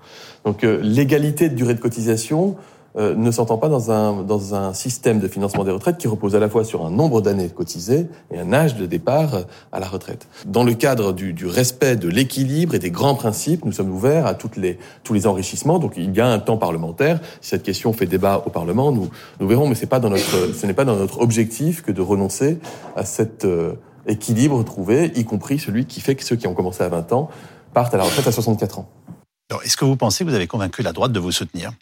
Donc 0.45 0.65
euh, 0.65 0.81
l'égalité 0.83 1.49
de 1.49 1.55
durée 1.55 1.75
de 1.75 1.81
cotisation 1.81 2.57
euh, 2.97 3.15
ne 3.15 3.31
s'entend 3.31 3.57
pas 3.57 3.71
dans 3.71 3.91
un, 3.91 4.23
dans 4.23 4.55
un 4.55 4.75
système 4.75 5.19
de 5.19 5.27
financement 5.27 5.65
des 5.65 5.71
retraites 5.71 5.97
qui 5.97 6.09
repose 6.09 6.35
à 6.37 6.41
la 6.41 6.51
fois 6.51 6.63
sur 6.63 6.85
un 6.85 6.91
nombre 6.91 7.23
d'années 7.23 7.49
cotisées 7.49 8.07
et 8.31 8.39
un 8.39 8.53
âge 8.53 8.77
de 8.77 8.85
départ 8.85 9.35
euh, 9.35 9.43
à 9.71 9.81
la 9.81 9.87
retraite. 9.87 10.29
Dans 10.47 10.63
le 10.63 10.75
cadre 10.75 11.13
du, 11.13 11.33
du 11.33 11.47
respect 11.47 11.97
de 11.97 12.09
l'équilibre 12.09 12.75
et 12.75 12.79
des 12.79 12.91
grands 12.91 13.15
principes, 13.15 13.65
nous 13.65 13.73
sommes 13.73 13.91
ouverts 13.91 14.27
à 14.27 14.35
toutes 14.35 14.57
les, 14.57 14.79
tous 15.05 15.15
les 15.15 15.27
enrichissements. 15.27 15.79
Donc 15.79 15.95
il 15.97 16.15
y 16.15 16.21
a 16.21 16.27
un 16.27 16.39
temps 16.39 16.59
parlementaire. 16.59 17.21
Si 17.41 17.51
cette 17.51 17.63
question 17.63 17.95
fait 17.95 18.07
débat 18.07 18.43
au 18.45 18.51
Parlement, 18.51 18.93
nous, 18.93 19.09
nous 19.41 19.49
verrons, 19.49 19.69
mais 19.69 19.75
c'est 19.75 19.87
pas 19.87 20.01
dans 20.01 20.11
notre, 20.11 20.55
ce 20.55 20.67
n'est 20.67 20.75
pas 20.75 20.85
dans 20.85 20.97
notre 20.97 21.21
objectif 21.21 21.83
que 21.83 21.93
de 21.93 22.03
renoncer 22.03 22.59
à 22.95 23.07
cet 23.07 23.47
euh, 23.47 23.73
équilibre 24.07 24.63
trouvé, 24.65 25.13
y 25.15 25.25
compris 25.25 25.59
celui 25.59 25.87
qui 25.87 26.01
fait 26.01 26.15
que 26.15 26.25
ceux 26.25 26.37
qui 26.37 26.47
ont 26.47 26.55
commencé 26.55 26.83
à 26.83 26.89
20 26.89 27.13
ans 27.13 27.31
partent 27.75 27.95
à 27.95 27.97
la 27.97 28.05
retraite 28.05 28.27
à 28.27 28.33
64 28.33 28.79
ans. 28.79 28.91
Alors, 29.51 29.63
est-ce 29.63 29.77
que 29.77 29.85
vous 29.85 29.97
pensez 29.97 30.25
que 30.25 30.31
vous 30.31 30.35
avez 30.35 30.47
convaincu 30.47 30.83
la 30.83 30.93
droite 30.93 31.13
de 31.13 31.21
vous 31.21 31.33
soutenir? 31.33 31.73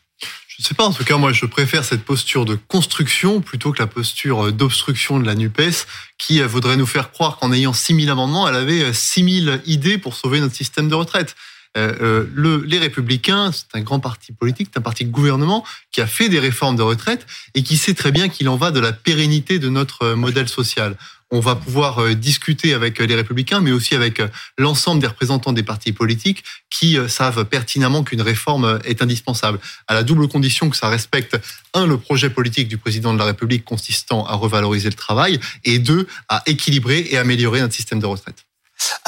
Je 0.48 0.66
sais 0.66 0.74
pas, 0.74 0.84
en 0.84 0.92
tout 0.92 1.04
cas, 1.04 1.16
moi, 1.16 1.32
je 1.32 1.46
préfère 1.46 1.84
cette 1.84 2.04
posture 2.04 2.44
de 2.44 2.54
construction 2.54 3.40
plutôt 3.40 3.72
que 3.72 3.78
la 3.78 3.86
posture 3.86 4.46
euh, 4.46 4.52
d'obstruction 4.52 5.18
de 5.18 5.24
la 5.24 5.34
NUPES 5.34 5.86
qui 6.18 6.42
euh, 6.42 6.46
voudrait 6.46 6.76
nous 6.76 6.86
faire 6.86 7.12
croire 7.12 7.38
qu'en 7.38 7.52
ayant 7.52 7.72
6000 7.72 8.10
amendements, 8.10 8.46
elle 8.46 8.56
avait 8.56 8.92
6000 8.92 9.48
euh, 9.48 9.58
idées 9.64 9.96
pour 9.96 10.14
sauver 10.14 10.40
notre 10.40 10.54
système 10.54 10.88
de 10.88 10.94
retraite. 10.94 11.34
Euh, 11.76 12.26
le, 12.34 12.62
les 12.64 12.78
Républicains, 12.78 13.52
c'est 13.52 13.78
un 13.78 13.80
grand 13.80 14.00
parti 14.00 14.32
politique, 14.32 14.70
c'est 14.72 14.78
un 14.78 14.82
parti 14.82 15.04
de 15.04 15.10
gouvernement 15.10 15.64
qui 15.92 16.00
a 16.00 16.06
fait 16.06 16.28
des 16.28 16.40
réformes 16.40 16.76
de 16.76 16.82
retraite 16.82 17.26
et 17.54 17.62
qui 17.62 17.76
sait 17.76 17.94
très 17.94 18.10
bien 18.10 18.28
qu'il 18.28 18.48
en 18.48 18.56
va 18.56 18.72
de 18.72 18.80
la 18.80 18.92
pérennité 18.92 19.58
de 19.58 19.68
notre 19.68 20.14
modèle 20.14 20.48
social 20.48 20.96
on 21.30 21.40
va 21.40 21.54
pouvoir 21.54 22.00
euh, 22.00 22.14
discuter 22.14 22.74
avec 22.74 23.00
euh, 23.00 23.06
les 23.06 23.14
républicains, 23.14 23.60
mais 23.60 23.72
aussi 23.72 23.94
avec 23.94 24.20
euh, 24.20 24.28
l'ensemble 24.58 25.00
des 25.00 25.06
représentants 25.06 25.52
des 25.52 25.62
partis 25.62 25.92
politiques 25.92 26.44
qui 26.68 26.96
savent 27.08 27.44
pertinemment 27.44 28.04
qu'une 28.04 28.22
réforme 28.22 28.78
est 28.84 29.02
indispensable, 29.02 29.58
à 29.88 29.94
la 29.94 30.02
double 30.02 30.28
condition 30.28 30.70
que 30.70 30.76
ça 30.76 30.88
respecte, 30.88 31.36
un, 31.74 31.86
le 31.86 31.98
projet 31.98 32.30
politique 32.30 32.68
du 32.68 32.78
président 32.78 33.12
de 33.12 33.18
la 33.18 33.24
République 33.24 33.64
consistant 33.64 34.24
à 34.24 34.34
revaloriser 34.34 34.88
le 34.88 34.94
travail, 34.94 35.40
et 35.64 35.78
deux, 35.78 36.06
à 36.28 36.42
équilibrer 36.46 37.06
et 37.10 37.18
améliorer 37.18 37.60
notre 37.60 37.74
système 37.74 38.00
de 38.00 38.06
retraite. 38.06 38.46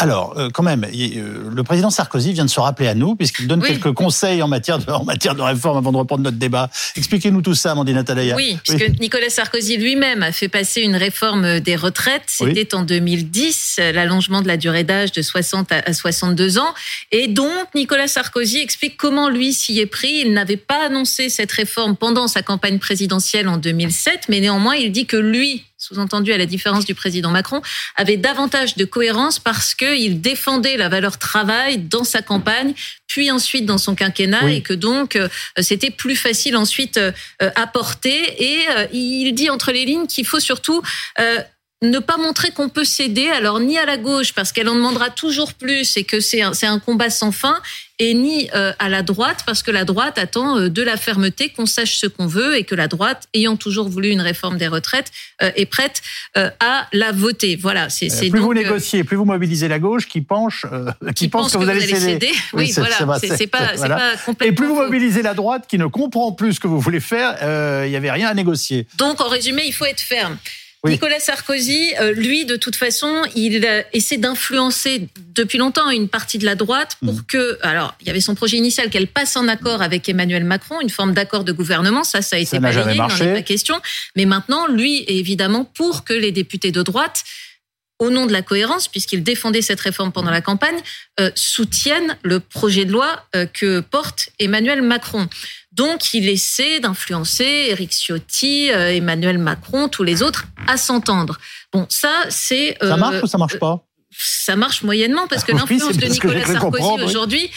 Alors, 0.02 0.34
euh, 0.36 0.50
quand 0.52 0.64
même, 0.64 0.84
euh, 0.84 1.48
le 1.54 1.62
président 1.62 1.88
Sarkozy 1.88 2.32
vient 2.32 2.44
de 2.44 2.50
se 2.50 2.58
rappeler 2.58 2.88
à 2.88 2.94
nous, 2.94 3.14
puisqu'il 3.14 3.46
donne 3.46 3.62
quelques 3.62 3.92
conseils 3.92 4.42
en 4.42 4.48
matière, 4.48 4.80
de, 4.80 4.90
en 4.90 5.04
matière 5.04 5.36
de 5.36 5.42
réforme 5.42 5.78
avant 5.78 5.92
de 5.92 5.96
reprendre 5.96 6.24
notre 6.24 6.38
débat. 6.38 6.70
Expliquez-nous 6.96 7.40
tout 7.40 7.54
ça, 7.54 7.70
Amandine 7.70 7.98
Atalaya. 7.98 8.34
Oui, 8.34 8.58
puisque 8.64 8.98
Nicolas 8.98 9.30
Sarkozy 9.30 9.76
lui-même 9.76 10.24
a 10.24 10.32
fait 10.32 10.48
passer 10.48 10.80
une 10.80 10.96
réforme 10.96 11.60
des 11.60 11.76
retraites. 11.76 12.24
C'était 12.26 12.74
en 12.74 12.82
2010, 12.82 13.78
l'allongement 13.94 14.42
de 14.42 14.48
la 14.48 14.56
durée 14.56 14.82
d'âge 14.82 15.12
de 15.12 15.22
60 15.22 15.70
à 15.70 15.92
62 15.92 16.58
ans. 16.58 16.74
Et 17.12 17.28
donc, 17.28 17.68
Nicolas 17.76 18.08
Sarkozy 18.08 18.58
explique 18.58 18.96
comment 18.96 19.28
lui 19.28 19.52
s'y 19.52 19.78
est 19.78 19.86
pris. 19.86 20.22
Il 20.24 20.32
n'avait 20.32 20.56
pas 20.56 20.86
annoncé 20.86 21.28
cette 21.28 21.52
réforme 21.52 21.94
pendant 21.94 22.26
sa 22.26 22.42
campagne 22.42 22.80
présidentielle 22.80 23.46
en 23.46 23.56
2007, 23.56 24.22
mais 24.28 24.40
néanmoins, 24.40 24.74
il 24.74 24.90
dit 24.90 25.06
que 25.06 25.16
lui, 25.16 25.62
sous-entendu 25.82 26.32
à 26.32 26.38
la 26.38 26.46
différence 26.46 26.84
du 26.84 26.94
président 26.94 27.32
Macron, 27.32 27.60
avait 27.96 28.16
davantage 28.16 28.76
de 28.76 28.84
cohérence 28.84 29.40
parce 29.40 29.74
qu'il 29.74 30.20
défendait 30.20 30.76
la 30.76 30.88
valeur 30.88 31.18
travail 31.18 31.78
dans 31.78 32.04
sa 32.04 32.22
campagne, 32.22 32.72
puis 33.08 33.32
ensuite 33.32 33.66
dans 33.66 33.78
son 33.78 33.96
quinquennat, 33.96 34.52
et 34.52 34.60
que 34.60 34.74
donc 34.74 35.16
euh, 35.16 35.28
c'était 35.60 35.90
plus 35.90 36.14
facile 36.14 36.56
ensuite 36.56 36.98
euh, 36.98 37.10
à 37.38 37.66
porter. 37.66 38.16
Et 38.38 38.60
euh, 38.70 38.86
il 38.92 39.32
dit 39.32 39.50
entre 39.50 39.72
les 39.72 39.84
lignes 39.84 40.06
qu'il 40.06 40.24
faut 40.24 40.40
surtout 40.40 40.82
ne 41.82 41.98
pas 41.98 42.16
montrer 42.16 42.52
qu'on 42.52 42.68
peut 42.68 42.84
céder, 42.84 43.28
alors 43.28 43.58
ni 43.58 43.76
à 43.76 43.84
la 43.84 43.96
gauche 43.96 44.32
parce 44.32 44.52
qu'elle 44.52 44.68
en 44.68 44.76
demandera 44.76 45.10
toujours 45.10 45.52
plus 45.52 45.96
et 45.96 46.04
que 46.04 46.20
c'est 46.20 46.42
un, 46.42 46.52
un, 46.62 46.78
combat 46.78 47.10
sans 47.10 47.32
fin, 47.32 47.60
et 48.02 48.14
ni 48.14 48.50
euh, 48.52 48.72
à 48.80 48.88
la 48.88 49.02
droite 49.02 49.44
parce 49.46 49.62
que 49.62 49.70
la 49.70 49.84
droite 49.84 50.18
attend 50.18 50.58
euh, 50.58 50.68
de 50.68 50.82
la 50.82 50.96
fermeté, 50.96 51.50
qu'on 51.50 51.66
sache 51.66 51.98
ce 51.98 52.08
qu'on 52.08 52.26
veut 52.26 52.56
et 52.56 52.64
que 52.64 52.74
la 52.74 52.88
droite, 52.88 53.28
ayant 53.32 53.54
toujours 53.54 53.88
voulu 53.88 54.08
une 54.08 54.20
réforme 54.20 54.58
des 54.58 54.66
retraites, 54.66 55.12
euh, 55.40 55.52
est 55.54 55.66
prête 55.66 56.02
à 56.34 56.88
la 56.92 57.12
voter. 57.12 57.54
Voilà. 57.54 57.88
C'est 57.90 58.08
plus 58.28 58.40
vous 58.40 58.54
négociez, 58.54 59.04
plus 59.04 59.16
vous 59.16 59.24
mobilisez 59.24 59.68
la 59.68 59.78
gauche 59.78 60.08
qui 60.08 60.20
penche, 60.20 60.66
qui, 61.14 61.28
pense, 61.28 61.52
que, 61.52 61.58
vous, 61.58 61.68
allez 61.68 61.86
céder. 61.86 62.32
Oui, 62.54 62.72
voilà. 62.76 63.18
C'est 63.20 63.46
pas, 63.46 63.76
pas 63.76 64.16
complètement. 64.26 64.52
Et 64.52 64.52
plus 64.52 64.66
vous 64.66 64.74
mobilisez 64.74 65.22
la 65.22 65.34
droite 65.34 65.66
qui 65.68 65.78
ne 65.78 65.86
comprend 65.86 66.32
plus 66.32 66.54
ce 66.54 66.60
que 66.60 66.66
vous 66.66 66.80
voulez 66.80 67.00
faire, 67.00 67.36
il 67.84 67.90
n'y 67.90 67.96
avait 67.96 68.10
rien 68.10 68.28
à 68.28 68.34
négocier. 68.34 68.88
Donc, 68.96 69.20
en 69.20 69.28
résumé, 69.28 69.62
il 69.64 69.72
faut 69.72 69.84
être 69.84 70.00
ferme. 70.00 70.36
Nicolas 70.84 71.20
Sarkozy, 71.20 71.92
euh, 72.00 72.12
lui, 72.12 72.44
de 72.44 72.56
toute 72.56 72.74
façon, 72.74 73.22
il 73.36 73.64
essaie 73.92 74.16
d'influencer 74.16 75.08
depuis 75.32 75.58
longtemps 75.58 75.90
une 75.90 76.08
partie 76.08 76.38
de 76.38 76.44
la 76.44 76.56
droite 76.56 76.96
pour 77.04 77.14
mm. 77.14 77.22
que, 77.28 77.58
alors, 77.62 77.94
il 78.00 78.08
y 78.08 78.10
avait 78.10 78.20
son 78.20 78.34
projet 78.34 78.56
initial 78.56 78.90
qu'elle 78.90 79.06
passe 79.06 79.36
en 79.36 79.46
accord 79.46 79.80
avec 79.80 80.08
Emmanuel 80.08 80.44
Macron, 80.44 80.80
une 80.80 80.90
forme 80.90 81.14
d'accord 81.14 81.44
de 81.44 81.52
gouvernement. 81.52 82.02
Ça, 82.02 82.20
ça 82.20 82.36
a 82.36 82.38
été 82.40 82.58
balayé, 82.58 82.94
il 82.94 82.98
n'en 82.98 83.08
est 83.08 83.34
pas 83.34 83.42
question. 83.42 83.80
Mais 84.16 84.24
maintenant, 84.24 84.66
lui 84.66 85.04
est 85.06 85.18
évidemment 85.18 85.64
pour 85.64 86.04
que 86.04 86.14
les 86.14 86.32
députés 86.32 86.72
de 86.72 86.82
droite 86.82 87.22
au 88.02 88.10
nom 88.10 88.26
de 88.26 88.32
la 88.32 88.42
cohérence, 88.42 88.88
puisqu'il 88.88 89.22
défendait 89.22 89.62
cette 89.62 89.80
réforme 89.80 90.10
pendant 90.10 90.32
la 90.32 90.40
campagne, 90.40 90.80
euh, 91.20 91.30
soutiennent 91.36 92.18
le 92.22 92.40
projet 92.40 92.84
de 92.84 92.90
loi 92.90 93.24
euh, 93.36 93.46
que 93.46 93.78
porte 93.78 94.28
Emmanuel 94.40 94.82
Macron. 94.82 95.28
Donc, 95.70 96.12
il 96.12 96.28
essaie 96.28 96.80
d'influencer 96.80 97.44
Éric 97.44 97.92
Ciotti, 97.92 98.72
euh, 98.72 98.92
Emmanuel 98.92 99.38
Macron, 99.38 99.88
tous 99.88 100.02
les 100.02 100.22
autres 100.22 100.46
à 100.66 100.76
s'entendre. 100.76 101.38
Bon, 101.72 101.86
ça, 101.88 102.24
c'est... 102.28 102.76
ça 102.80 102.96
marche 102.96 103.22
ou 103.22 103.26
ça 103.28 103.38
marche 103.38 103.58
pas? 103.60 103.84
Ça 104.10 104.56
marche 104.56 104.82
moyennement 104.82 105.28
parce 105.28 105.44
que 105.44 105.52
l'influence 105.56 105.96
de 105.96 106.06
Nicolas 106.06 106.44
Sarkozy 106.44 107.04
aujourd'hui, 107.04 107.50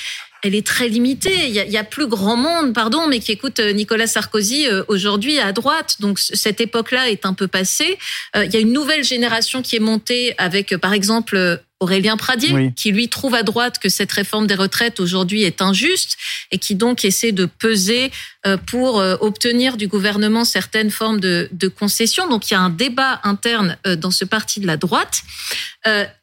elle 0.45 0.53
est 0.53 0.65
très 0.65 0.87
limitée. 0.87 1.47
Il 1.47 1.53
y, 1.55 1.77
a, 1.77 1.83
plus 1.83 2.05
grand 2.05 2.35
monde, 2.35 2.73
pardon, 2.73 3.07
mais 3.07 3.19
qui 3.19 3.31
écoute 3.31 3.59
euh, 3.59 3.71
Nicolas 3.71 4.05
Sarkozy 4.05 4.67
euh, 4.67 4.83
aujourd'hui 4.87 5.39
à 5.39 5.51
droite. 5.51 5.95
Donc 5.99 6.19
cette 6.19 6.61
époque-là 6.61 7.09
est 7.09 7.25
un 7.25 7.33
peu 7.33 7.47
passée. 7.47 7.97
Euh, 8.35 8.45
il 8.45 8.53
y 8.53 8.57
a 8.57 8.59
une 8.59 8.71
nouvelle 8.71 9.03
génération 9.03 9.63
qui 9.63 9.75
est 9.75 9.79
montée 9.79 10.35
avec, 10.37 10.77
par 10.77 10.93
exemple, 10.93 11.59
Aurélien 11.81 12.15
Pradier, 12.15 12.71
qui 12.73 12.91
lui 12.91 13.09
trouve 13.09 13.35
à 13.35 13.43
droite 13.43 13.79
que 13.79 13.89
cette 13.89 14.11
réforme 14.13 14.47
des 14.47 14.55
retraites 14.55 15.01
aujourd'hui 15.01 15.43
est 15.43 15.61
injuste 15.61 16.15
et 16.51 16.57
qui 16.57 16.73
donc 16.73 17.03
essaie 17.03 17.33
de 17.33 17.45
peser 17.45 18.11
euh, 18.45 18.55
pour 18.55 19.01
euh, 19.01 19.17
obtenir 19.19 19.75
du 19.75 19.87
gouvernement 19.87 20.45
certaines 20.45 20.89
formes 20.89 21.19
de, 21.19 21.49
de 21.51 21.67
concessions. 21.67 22.29
Donc 22.29 22.49
il 22.49 22.53
y 22.53 22.57
a 22.57 22.61
un 22.61 22.69
débat 22.69 23.19
interne 23.23 23.77
euh, 23.85 23.97
dans 23.97 24.11
ce 24.11 24.23
parti 24.23 24.61
de 24.61 24.67
la 24.67 24.77
droite. 24.77 25.23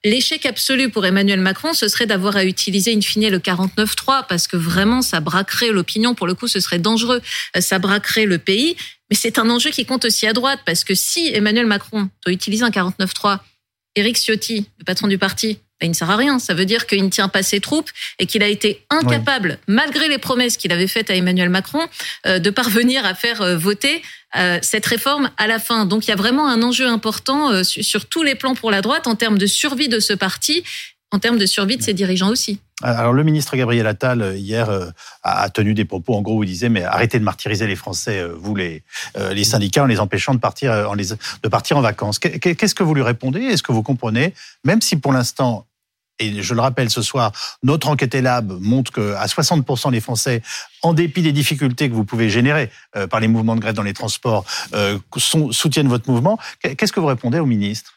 L'échec 0.05 0.45
absolu 0.45 0.91
pour 0.91 1.07
Emmanuel 1.07 1.39
Macron, 1.39 1.73
ce 1.73 1.87
serait 1.87 2.07
d'avoir 2.07 2.35
à 2.35 2.45
utiliser 2.45 2.93
in 2.93 3.01
fine 3.01 3.29
le 3.29 3.39
49-3 3.39 4.27
parce 4.29 4.49
que 4.49 4.57
vraiment 4.57 5.03
ça 5.03 5.21
braquerait 5.21 5.71
l'opinion. 5.71 6.17
Pour 6.17 6.27
le 6.27 6.35
coup, 6.35 6.49
ce 6.49 6.59
serait 6.59 6.81
dangereux. 6.81 7.23
Ça 7.61 7.79
braquerait 7.79 8.27
le 8.27 8.39
pays. 8.39 8.75
Mais 9.09 9.17
c'est 9.17 9.39
un 9.39 9.49
enjeu 9.51 9.71
qui 9.71 9.87
compte 9.87 10.05
aussi 10.05 10.27
à 10.27 10.33
droite 10.33 10.59
parce 10.67 10.83
que 10.83 10.97
si 10.97 11.31
Emmanuel 11.33 11.67
Macron 11.67 12.09
doit 12.25 12.33
utiliser 12.33 12.65
un 12.65 12.71
49-3 12.71 13.39
Éric 13.95 14.17
Ciotti, 14.17 14.67
le 14.79 14.85
patron 14.85 15.07
du 15.07 15.19
parti, 15.19 15.59
ben, 15.83 15.87
il 15.87 15.91
ne 15.91 15.95
sert 15.95 16.11
à 16.11 16.17
rien. 16.17 16.39
Ça 16.39 16.55
veut 16.55 16.65
dire 16.65 16.87
qu'il 16.87 17.03
ne 17.05 17.11
tient 17.11 17.29
pas 17.29 17.43
ses 17.43 17.59
troupes 17.59 17.91
et 18.21 18.27
qu'il 18.27 18.43
a 18.45 18.49
été 18.49 18.85
incapable, 18.89 19.59
malgré 19.67 20.09
les 20.09 20.19
promesses 20.19 20.57
qu'il 20.57 20.71
avait 20.71 20.87
faites 20.87 21.11
à 21.11 21.17
Emmanuel 21.17 21.51
Macron, 21.51 21.81
euh, 22.27 22.39
de 22.39 22.51
parvenir 22.51 23.05
à 23.05 23.15
faire 23.15 23.43
euh, 23.43 23.57
voter 23.57 24.01
euh, 24.37 24.61
cette 24.63 24.87
réforme 24.87 25.31
à 25.39 25.49
la 25.49 25.59
fin. 25.59 25.85
Donc 25.85 26.07
il 26.07 26.11
y 26.11 26.13
a 26.13 26.17
vraiment 26.17 26.49
un 26.49 26.63
enjeu 26.63 26.87
important 26.87 27.65
sur 27.65 28.07
tous 28.07 28.23
les 28.23 28.37
plans 28.37 28.55
pour 28.55 28.71
la 28.71 28.81
droite 28.81 29.07
en 29.09 29.17
termes 29.17 29.39
de 29.39 29.47
survie 29.47 29.89
de 29.89 29.99
ce 29.99 30.13
parti 30.13 30.63
en 31.13 31.19
termes 31.19 31.39
de 31.39 31.47
survie 31.47 31.77
de 31.77 31.83
ses 31.83 31.95
dirigeants 31.95 32.31
aussi. 32.31 32.61
Alors 32.83 33.13
le 33.13 33.23
ministre 33.23 33.57
Gabriel 33.57 33.87
Attal 33.87 34.37
hier 34.37 34.69
a 35.23 35.51
tenu 35.51 35.75
des 35.75 35.85
propos 35.85 36.15
en 36.15 36.23
gros 36.23 36.39
où 36.39 36.43
il 36.43 36.49
disait 36.49 36.69
mais 36.69 36.83
arrêtez 36.83 37.19
de 37.19 37.25
martyriser 37.25 37.67
les 37.67 37.77
Français 37.77 38.27
vous 38.37 38.57
les 38.57 38.83
les 39.15 39.45
syndicats 39.45 39.85
en 39.85 39.87
les 39.87 40.01
empêchant 40.01 40.35
de 40.35 40.41
partir 40.41 40.73
en 40.73 40.95
les, 40.95 41.09
de 41.11 41.49
partir 41.49 41.77
en 41.77 41.81
vacances. 41.81 42.19
Qu'est-ce 42.19 42.75
que 42.75 42.83
vous 42.83 42.95
lui 42.95 43.03
répondez? 43.03 43.41
Est-ce 43.41 43.63
que 43.63 43.73
vous 43.73 43.85
comprenez? 43.85 44.35
Même 44.65 44.81
si 44.81 44.97
pour 44.97 45.13
l'instant 45.13 45.67
Et 46.19 46.43
je 46.43 46.55
le 46.55 46.61
rappelle 46.61 46.91
ce 46.91 47.03
soir, 47.03 47.33
notre 47.63 47.89
enquête 47.89 48.15
Lab 48.15 48.53
montre 48.61 48.93
qu'à 48.93 49.25
60% 49.25 49.91
les 49.91 50.01
Français, 50.01 50.43
en 50.83 50.93
dépit 50.95 51.23
des 51.23 51.33
difficultés 51.33 51.89
que 51.89 51.95
vous 51.95 52.05
pouvez 52.05 52.29
générer 52.29 52.71
euh, 52.97 53.07
par 53.07 53.21
les 53.21 53.29
mouvements 53.29 53.57
de 53.57 53.61
grève 53.61 53.75
dans 53.75 53.83
les 53.83 53.95
transports, 53.95 54.45
euh, 54.75 54.99
soutiennent 55.19 55.89
votre 55.89 56.11
mouvement. 56.11 56.39
Qu'est-ce 56.61 56.93
que 56.93 57.01
vous 57.01 57.07
répondez 57.07 57.39
au 57.39 57.47
ministre? 57.47 57.95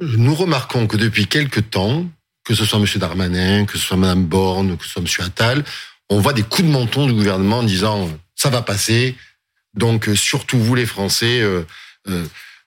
Nous 0.00 0.34
remarquons 0.34 0.86
que 0.86 0.96
depuis 0.96 1.26
quelque 1.26 1.60
temps, 1.60 2.06
que 2.44 2.54
ce 2.54 2.64
soit 2.64 2.78
M. 2.78 2.86
Darmanin, 2.96 3.64
que 3.66 3.78
ce 3.78 3.84
soit 3.84 3.96
Mme 3.96 4.24
Borne, 4.24 4.76
que 4.76 4.84
ce 4.84 4.90
soit 4.90 5.02
M. 5.02 5.26
Attal, 5.26 5.64
on 6.08 6.20
voit 6.20 6.32
des 6.32 6.42
coups 6.42 6.66
de 6.66 6.72
menton 6.72 7.06
du 7.06 7.12
gouvernement 7.12 7.58
en 7.58 7.62
disant 7.62 8.08
ça 8.34 8.50
va 8.50 8.62
passer. 8.62 9.16
Donc 9.74 10.08
surtout 10.14 10.58
vous 10.58 10.74
les 10.74 10.86
Français, 10.86 11.40
euh, 11.40 11.64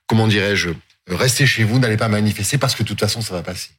comment 0.08 0.28
dirais-je, 0.28 0.70
restez 1.08 1.46
chez 1.46 1.64
vous, 1.64 1.80
n'allez 1.80 1.98
pas 1.98 2.08
manifester 2.08 2.58
parce 2.58 2.74
que 2.76 2.84
de 2.84 2.88
toute 2.88 3.00
façon 3.00 3.22
ça 3.22 3.34
va 3.34 3.44
passer. 3.44 3.70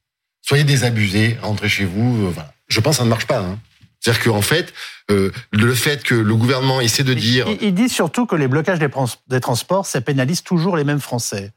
Soyez 0.43 0.65
désabusés, 0.65 1.39
rentrez 1.43 1.69
chez 1.69 1.85
vous. 1.85 2.31
Voilà. 2.31 2.53
Je 2.69 2.81
pense 2.81 2.95
que 2.95 2.99
ça 2.99 3.05
ne 3.05 3.09
marche 3.09 3.27
pas. 3.27 3.41
Hein. 3.41 3.59
C'est-à-dire 4.01 4.23
qu'en 4.23 4.43
fait, 4.43 4.73
euh, 5.11 5.33
le 5.51 5.75
fait 5.75 6.05
que 6.05 6.15
le 6.15 6.37
gouvernement 6.37 6.81
essaie 6.81 7.03
de 7.03 7.15
dire... 7.15 7.49
Il, 7.61 7.75
dit 7.75 7.89
surtout 7.89 8.27
que 8.27 8.37
les 8.37 8.47
blocages 8.47 8.79
des, 8.79 8.89
des 9.29 9.41
transports, 9.41 9.87
ça 9.87 10.01
pénalise 10.01 10.43
toujours 10.43 10.77
les 10.77 10.85
mêmes 10.85 11.01
Français. 11.01 11.51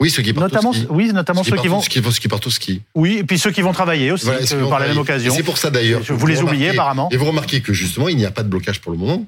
Oui, 0.00 0.10
ceux 0.10 0.22
qui 0.22 0.32
partent 0.32 0.52
notamment, 0.52 0.70
au 0.70 0.74
ski. 0.74 0.86
Oui, 0.90 1.12
notamment 1.12 1.44
ceux, 1.44 1.56
qui 1.56 1.68
vont... 1.68 1.80
Ceux 1.80 1.88
qui 1.88 2.28
partent 2.28 2.46
au 2.46 2.50
ski. 2.50 2.82
Oui, 2.94 3.18
et 3.18 3.24
puis 3.24 3.38
ceux 3.38 3.52
qui 3.52 3.62
vont 3.62 3.72
travailler 3.72 4.10
aussi, 4.10 4.26
par 4.68 4.80
la 4.80 4.88
même 4.88 4.98
occasion. 4.98 5.34
C'est 5.34 5.42
pour 5.42 5.58
ça 5.58 5.70
d'ailleurs. 5.70 6.02
Vous 6.08 6.26
les 6.26 6.42
oubliez 6.42 6.70
apparemment. 6.70 7.08
Et 7.12 7.16
vous 7.16 7.26
remarquez 7.26 7.60
que 7.60 7.72
justement, 7.72 8.08
il 8.08 8.16
n'y 8.16 8.26
a 8.26 8.30
pas 8.30 8.42
de 8.42 8.48
blocage 8.48 8.80
pour 8.80 8.90
le 8.92 8.98
moment. 8.98 9.24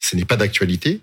Ce 0.00 0.16
n'est 0.16 0.24
pas 0.24 0.36
d'actualité. 0.36 1.00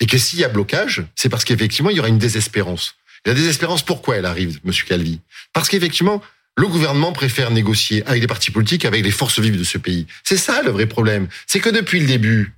Et 0.00 0.06
que 0.06 0.18
s'il 0.18 0.40
y 0.40 0.44
a 0.44 0.48
blocage, 0.48 1.04
c'est 1.14 1.28
parce 1.28 1.44
qu'effectivement, 1.44 1.90
il 1.90 1.96
y 1.96 2.00
aura 2.00 2.08
une 2.08 2.18
désespérance. 2.18 2.96
la 3.24 3.34
désespérance, 3.34 3.82
pourquoi 3.82 4.16
elle 4.16 4.26
arrive, 4.26 4.60
Monsieur 4.64 4.84
Calvi? 4.84 5.20
Parce 5.52 5.68
qu'effectivement, 5.68 6.22
le 6.56 6.66
gouvernement 6.66 7.12
préfère 7.12 7.50
négocier 7.50 8.02
avec 8.06 8.20
les 8.20 8.26
partis 8.26 8.50
politiques, 8.50 8.84
avec 8.84 9.04
les 9.04 9.10
forces 9.10 9.38
vives 9.38 9.58
de 9.58 9.64
ce 9.64 9.78
pays. 9.78 10.06
C'est 10.24 10.36
ça 10.36 10.62
le 10.62 10.70
vrai 10.70 10.86
problème. 10.86 11.28
C'est 11.46 11.60
que 11.60 11.68
depuis 11.68 12.00
le 12.00 12.06
début, 12.06 12.54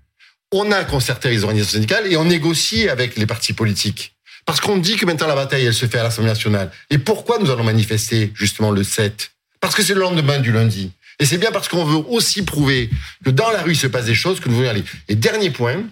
on 0.52 0.70
a 0.72 0.84
concerté 0.84 1.30
les 1.30 1.44
organisations 1.44 1.74
syndicales 1.74 2.06
et 2.10 2.16
on 2.16 2.24
négocie 2.24 2.88
avec 2.88 3.16
les 3.16 3.26
partis 3.26 3.52
politiques. 3.52 4.14
Parce 4.48 4.62
qu'on 4.62 4.78
dit 4.78 4.96
que 4.96 5.04
maintenant 5.04 5.26
la 5.26 5.34
bataille, 5.34 5.66
elle 5.66 5.74
se 5.74 5.84
fait 5.84 5.98
à 5.98 6.04
l'Assemblée 6.04 6.30
nationale. 6.30 6.70
Et 6.88 6.96
pourquoi 6.96 7.38
nous 7.38 7.50
allons 7.50 7.64
manifester 7.64 8.32
justement 8.34 8.70
le 8.70 8.82
7 8.82 9.30
Parce 9.60 9.74
que 9.74 9.82
c'est 9.82 9.92
le 9.92 10.00
lendemain 10.00 10.38
du 10.38 10.52
lundi. 10.52 10.90
Et 11.18 11.26
c'est 11.26 11.36
bien 11.36 11.52
parce 11.52 11.68
qu'on 11.68 11.84
veut 11.84 12.02
aussi 12.08 12.40
prouver 12.40 12.88
que 13.22 13.28
dans 13.28 13.50
la 13.50 13.60
rue 13.60 13.72
il 13.72 13.76
se 13.76 13.86
passe 13.86 14.06
des 14.06 14.14
choses 14.14 14.40
que 14.40 14.48
nous 14.48 14.54
voulons 14.54 14.70
aller. 14.70 14.84
Et 15.08 15.16
dernier 15.16 15.50
point, 15.50 15.82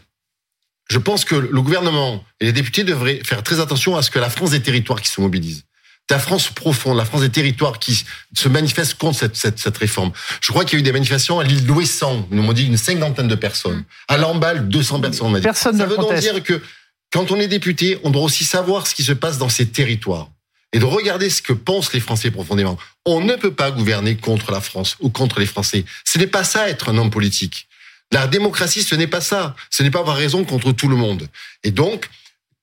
je 0.88 0.96
pense 0.96 1.26
que 1.26 1.34
le 1.34 1.60
gouvernement 1.60 2.24
et 2.40 2.46
les 2.46 2.52
députés 2.52 2.82
devraient 2.82 3.20
faire 3.22 3.42
très 3.42 3.60
attention 3.60 3.94
à 3.94 4.00
ce 4.00 4.10
que 4.10 4.18
la 4.18 4.30
France 4.30 4.52
des 4.52 4.62
territoires 4.62 5.02
qui 5.02 5.10
se 5.10 5.20
mobilisent 5.20 5.66
la 6.10 6.18
France 6.18 6.50
profonde, 6.50 6.96
la 6.96 7.04
France 7.04 7.22
des 7.22 7.30
territoires 7.30 7.78
qui 7.78 8.04
se 8.34 8.48
manifeste 8.48 8.94
contre 8.94 9.18
cette, 9.18 9.36
cette, 9.36 9.58
cette 9.58 9.76
réforme. 9.76 10.12
Je 10.40 10.52
crois 10.52 10.64
qu'il 10.64 10.74
y 10.74 10.76
a 10.76 10.80
eu 10.80 10.82
des 10.82 10.92
manifestations 10.92 11.40
à 11.40 11.44
l'île 11.44 11.66
d'Ouessant, 11.66 12.26
nous 12.30 12.42
m'ont 12.42 12.52
dit 12.52 12.66
une 12.66 12.76
cinquantaine 12.76 13.26
de 13.28 13.34
personnes. 13.34 13.82
À 14.06 14.16
Lamballe, 14.16 14.68
200 14.68 15.00
personnes. 15.00 15.36
On 15.36 15.40
Personne 15.40 15.76
Ça 15.76 15.84
ne 15.84 15.90
veut 15.90 15.96
donc 15.96 16.14
dire 16.14 16.42
que 16.42 16.60
quand 17.12 17.30
on 17.30 17.40
est 17.40 17.48
député, 17.48 17.98
on 18.04 18.10
doit 18.10 18.22
aussi 18.22 18.44
savoir 18.44 18.86
ce 18.86 18.94
qui 18.94 19.02
se 19.02 19.12
passe 19.12 19.38
dans 19.38 19.48
ces 19.48 19.66
territoires 19.68 20.28
et 20.72 20.78
de 20.78 20.84
regarder 20.84 21.30
ce 21.30 21.42
que 21.42 21.52
pensent 21.52 21.92
les 21.92 22.00
Français 22.00 22.30
profondément. 22.30 22.76
On 23.04 23.20
ne 23.20 23.34
peut 23.36 23.54
pas 23.54 23.70
gouverner 23.70 24.16
contre 24.16 24.52
la 24.52 24.60
France 24.60 24.96
ou 25.00 25.10
contre 25.10 25.40
les 25.40 25.46
Français. 25.46 25.84
Ce 26.04 26.18
n'est 26.18 26.26
pas 26.26 26.44
ça 26.44 26.68
être 26.68 26.88
un 26.88 26.98
homme 26.98 27.10
politique. 27.10 27.68
La 28.12 28.26
démocratie, 28.26 28.82
ce 28.82 28.94
n'est 28.94 29.06
pas 29.06 29.20
ça. 29.20 29.56
Ce 29.70 29.82
n'est 29.82 29.90
pas 29.90 30.00
avoir 30.00 30.16
raison 30.16 30.44
contre 30.44 30.72
tout 30.72 30.88
le 30.88 30.96
monde. 30.96 31.28
Et 31.64 31.70
donc, 31.70 32.08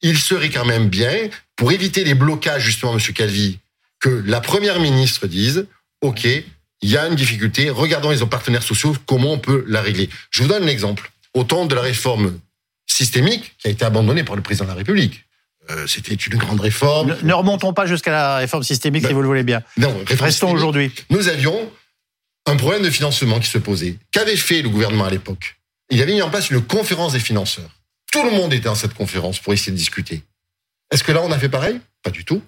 il 0.01 0.17
serait 0.17 0.49
quand 0.49 0.65
même 0.65 0.89
bien, 0.89 1.29
pour 1.55 1.71
éviter 1.71 2.03
les 2.03 2.13
blocages, 2.13 2.63
justement, 2.63 2.93
Monsieur 2.93 3.13
Calvi, 3.13 3.59
que 3.99 4.09
la 4.25 4.41
première 4.41 4.79
ministre 4.79 5.27
dise, 5.27 5.65
OK, 6.01 6.25
il 6.25 6.89
y 6.89 6.97
a 6.97 7.07
une 7.07 7.15
difficulté, 7.15 7.69
regardons 7.69 8.09
les 8.11 8.25
partenaires 8.25 8.63
sociaux, 8.63 8.95
comment 9.05 9.31
on 9.31 9.39
peut 9.39 9.63
la 9.67 9.81
régler. 9.81 10.09
Je 10.29 10.43
vous 10.43 10.49
donne 10.49 10.65
l'exemple. 10.65 11.11
Au 11.33 11.45
temps 11.45 11.65
de 11.65 11.73
la 11.73 11.81
réforme 11.81 12.37
systémique, 12.93 13.55
qui 13.57 13.67
a 13.67 13.71
été 13.71 13.85
abandonnée 13.85 14.23
par 14.23 14.35
le 14.35 14.41
président 14.41 14.65
de 14.65 14.69
la 14.69 14.75
République, 14.75 15.25
euh, 15.69 15.87
c'était 15.87 16.13
une 16.13 16.37
grande 16.37 16.59
réforme. 16.59 17.09
Ne, 17.09 17.27
ne 17.27 17.33
remontons 17.33 17.73
pas 17.73 17.85
jusqu'à 17.85 18.11
la 18.11 18.35
réforme 18.37 18.63
systémique, 18.63 19.03
Ben, 19.03 19.09
si 19.09 19.13
vous 19.13 19.21
le 19.21 19.27
voulez 19.27 19.43
bien. 19.43 19.63
Non, 19.77 19.95
Restons 20.19 20.51
aujourd'hui. 20.51 20.91
Nous 21.09 21.29
avions 21.29 21.71
un 22.45 22.57
problème 22.57 22.83
de 22.83 22.89
financement 22.89 23.39
qui 23.39 23.47
se 23.47 23.57
posait. 23.57 23.97
Qu'avait 24.11 24.35
fait 24.35 24.61
le 24.61 24.69
gouvernement 24.69 25.05
à 25.05 25.09
l'époque? 25.09 25.55
Il 25.89 26.01
avait 26.01 26.13
mis 26.13 26.21
en 26.21 26.29
place 26.29 26.49
une 26.49 26.61
conférence 26.61 27.13
des 27.13 27.19
financeurs. 27.19 27.69
Tout 28.11 28.23
le 28.23 28.31
monde 28.31 28.53
était 28.53 28.65
dans 28.65 28.75
cette 28.75 28.93
conférence 28.93 29.39
pour 29.39 29.53
essayer 29.53 29.71
de 29.71 29.77
discuter. 29.77 30.21
Est-ce 30.91 31.03
que 31.03 31.11
là, 31.11 31.21
on 31.23 31.31
a 31.31 31.39
fait 31.39 31.49
pareil? 31.49 31.79
Pas 32.03 32.11
du 32.11 32.25
tout. 32.25 32.41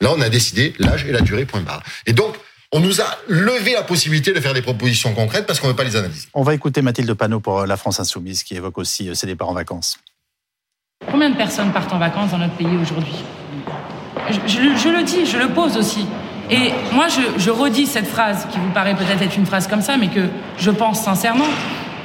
Là, 0.00 0.12
on 0.12 0.20
a 0.20 0.28
décidé 0.28 0.74
l'âge 0.78 1.04
et 1.04 1.12
la 1.12 1.20
durée, 1.20 1.46
point 1.46 1.60
barre. 1.60 1.82
Et 2.06 2.12
donc, 2.12 2.34
on 2.72 2.80
nous 2.80 3.00
a 3.00 3.04
levé 3.28 3.72
la 3.72 3.82
possibilité 3.82 4.32
de 4.32 4.40
faire 4.40 4.52
des 4.54 4.62
propositions 4.62 5.14
concrètes 5.14 5.46
parce 5.46 5.58
qu'on 5.60 5.68
ne 5.68 5.72
veut 5.72 5.76
pas 5.76 5.84
les 5.84 5.96
analyser. 5.96 6.28
On 6.34 6.42
va 6.42 6.54
écouter 6.54 6.82
Mathilde 6.82 7.12
Panot 7.14 7.40
pour 7.40 7.60
euh, 7.60 7.66
la 7.66 7.76
France 7.76 7.98
Insoumise, 8.00 8.42
qui 8.42 8.54
évoque 8.56 8.76
aussi 8.78 9.08
euh, 9.08 9.14
ses 9.14 9.26
départs 9.26 9.48
en 9.48 9.54
vacances. 9.54 9.98
Combien 11.10 11.30
de 11.30 11.36
personnes 11.36 11.72
partent 11.72 11.92
en 11.92 11.98
vacances 11.98 12.30
dans 12.32 12.38
notre 12.38 12.54
pays 12.56 12.76
aujourd'hui? 12.80 13.14
Je, 14.30 14.34
je- 14.46 14.76
je 14.76 14.88
le 14.90 15.02
dis, 15.04 15.24
je 15.24 15.38
le 15.38 15.48
pose 15.48 15.76
aussi. 15.78 16.04
Et 16.50 16.72
moi, 16.92 17.06
je, 17.08 17.40
je 17.40 17.50
redis 17.50 17.86
cette 17.86 18.06
phrase 18.06 18.46
qui 18.52 18.58
vous 18.58 18.70
paraît 18.70 18.94
peut-être 18.96 19.22
être 19.22 19.36
une 19.36 19.46
phrase 19.46 19.66
comme 19.66 19.82
ça, 19.82 19.96
mais 19.96 20.08
que 20.08 20.28
je 20.58 20.70
pense 20.70 21.02
sincèrement. 21.02 21.46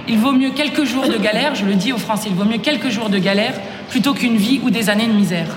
Il 0.08 0.20
vaut 0.20 0.32
mieux 0.34 0.52
quelques 0.52 0.84
jours 0.84 1.08
de 1.08 1.18
galère, 1.18 1.56
je 1.56 1.66
le 1.66 1.76
dis 1.76 1.92
aux 1.94 1.98
Français, 1.98 2.28
il 2.30 2.36
vaut 2.36 2.44
mieux 2.46 2.58
quelques 2.58 2.90
jours 2.90 3.10
de 3.10 3.18
galère 3.20 3.54
plutôt 3.90 4.14
qu'une 4.14 4.36
vie 4.38 4.60
ou 4.64 4.70
des 4.70 4.90
années 4.90 5.08
de 5.08 5.14
misère. 5.14 5.48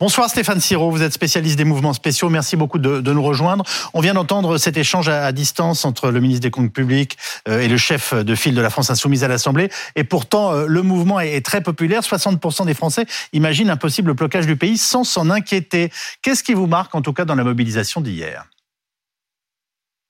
Bonsoir 0.00 0.30
Stéphane 0.30 0.60
Siro, 0.60 0.90
vous 0.90 1.02
êtes 1.02 1.12
spécialiste 1.12 1.58
des 1.58 1.64
mouvements 1.64 1.92
spéciaux. 1.92 2.30
Merci 2.30 2.56
beaucoup 2.56 2.78
de, 2.78 3.12
nous 3.12 3.22
rejoindre. 3.22 3.64
On 3.92 4.00
vient 4.00 4.14
d'entendre 4.14 4.56
cet 4.56 4.78
échange 4.78 5.10
à, 5.10 5.30
distance 5.30 5.84
entre 5.84 6.10
le 6.10 6.20
ministre 6.20 6.40
des 6.40 6.50
Comptes 6.50 6.72
Publics 6.72 7.18
euh, 7.46 7.60
et 7.60 7.68
le 7.68 7.76
chef 7.76 8.14
de 8.14 8.34
file 8.34 8.54
de 8.54 8.62
la 8.62 8.70
France 8.70 8.88
Insoumise 8.88 9.24
à 9.24 9.28
l'Assemblée. 9.28 9.68
Et 9.96 10.04
pourtant, 10.04 10.54
euh, 10.54 10.64
le 10.66 10.80
mouvement 10.80 11.20
est, 11.20 11.44
très 11.44 11.62
populaire. 11.62 12.00
60% 12.00 12.64
des 12.64 12.72
Français 12.72 13.04
imaginent 13.34 13.68
un 13.68 13.76
possible 13.76 14.14
blocage 14.14 14.46
du 14.46 14.56
pays 14.56 14.78
sans 14.78 15.04
s'en 15.04 15.28
inquiéter. 15.28 15.90
Qu'est-ce 16.22 16.42
qui 16.42 16.54
vous 16.54 16.66
marque 16.66 16.94
en 16.94 17.02
tout 17.02 17.12
cas 17.12 17.26
dans 17.26 17.34
la 17.34 17.44
mobilisation 17.44 18.00
d'hier? 18.00 18.48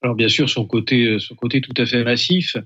Alors 0.03 0.15
bien 0.15 0.29
sûr, 0.29 0.49
son 0.49 0.67
côté, 0.67 1.03
euh, 1.07 1.19
son 1.19 1.35
côté 1.35 1.61
tout 1.61 1.75
à 1.77 1.85
fait 1.85 2.05
massif, 2.05 2.57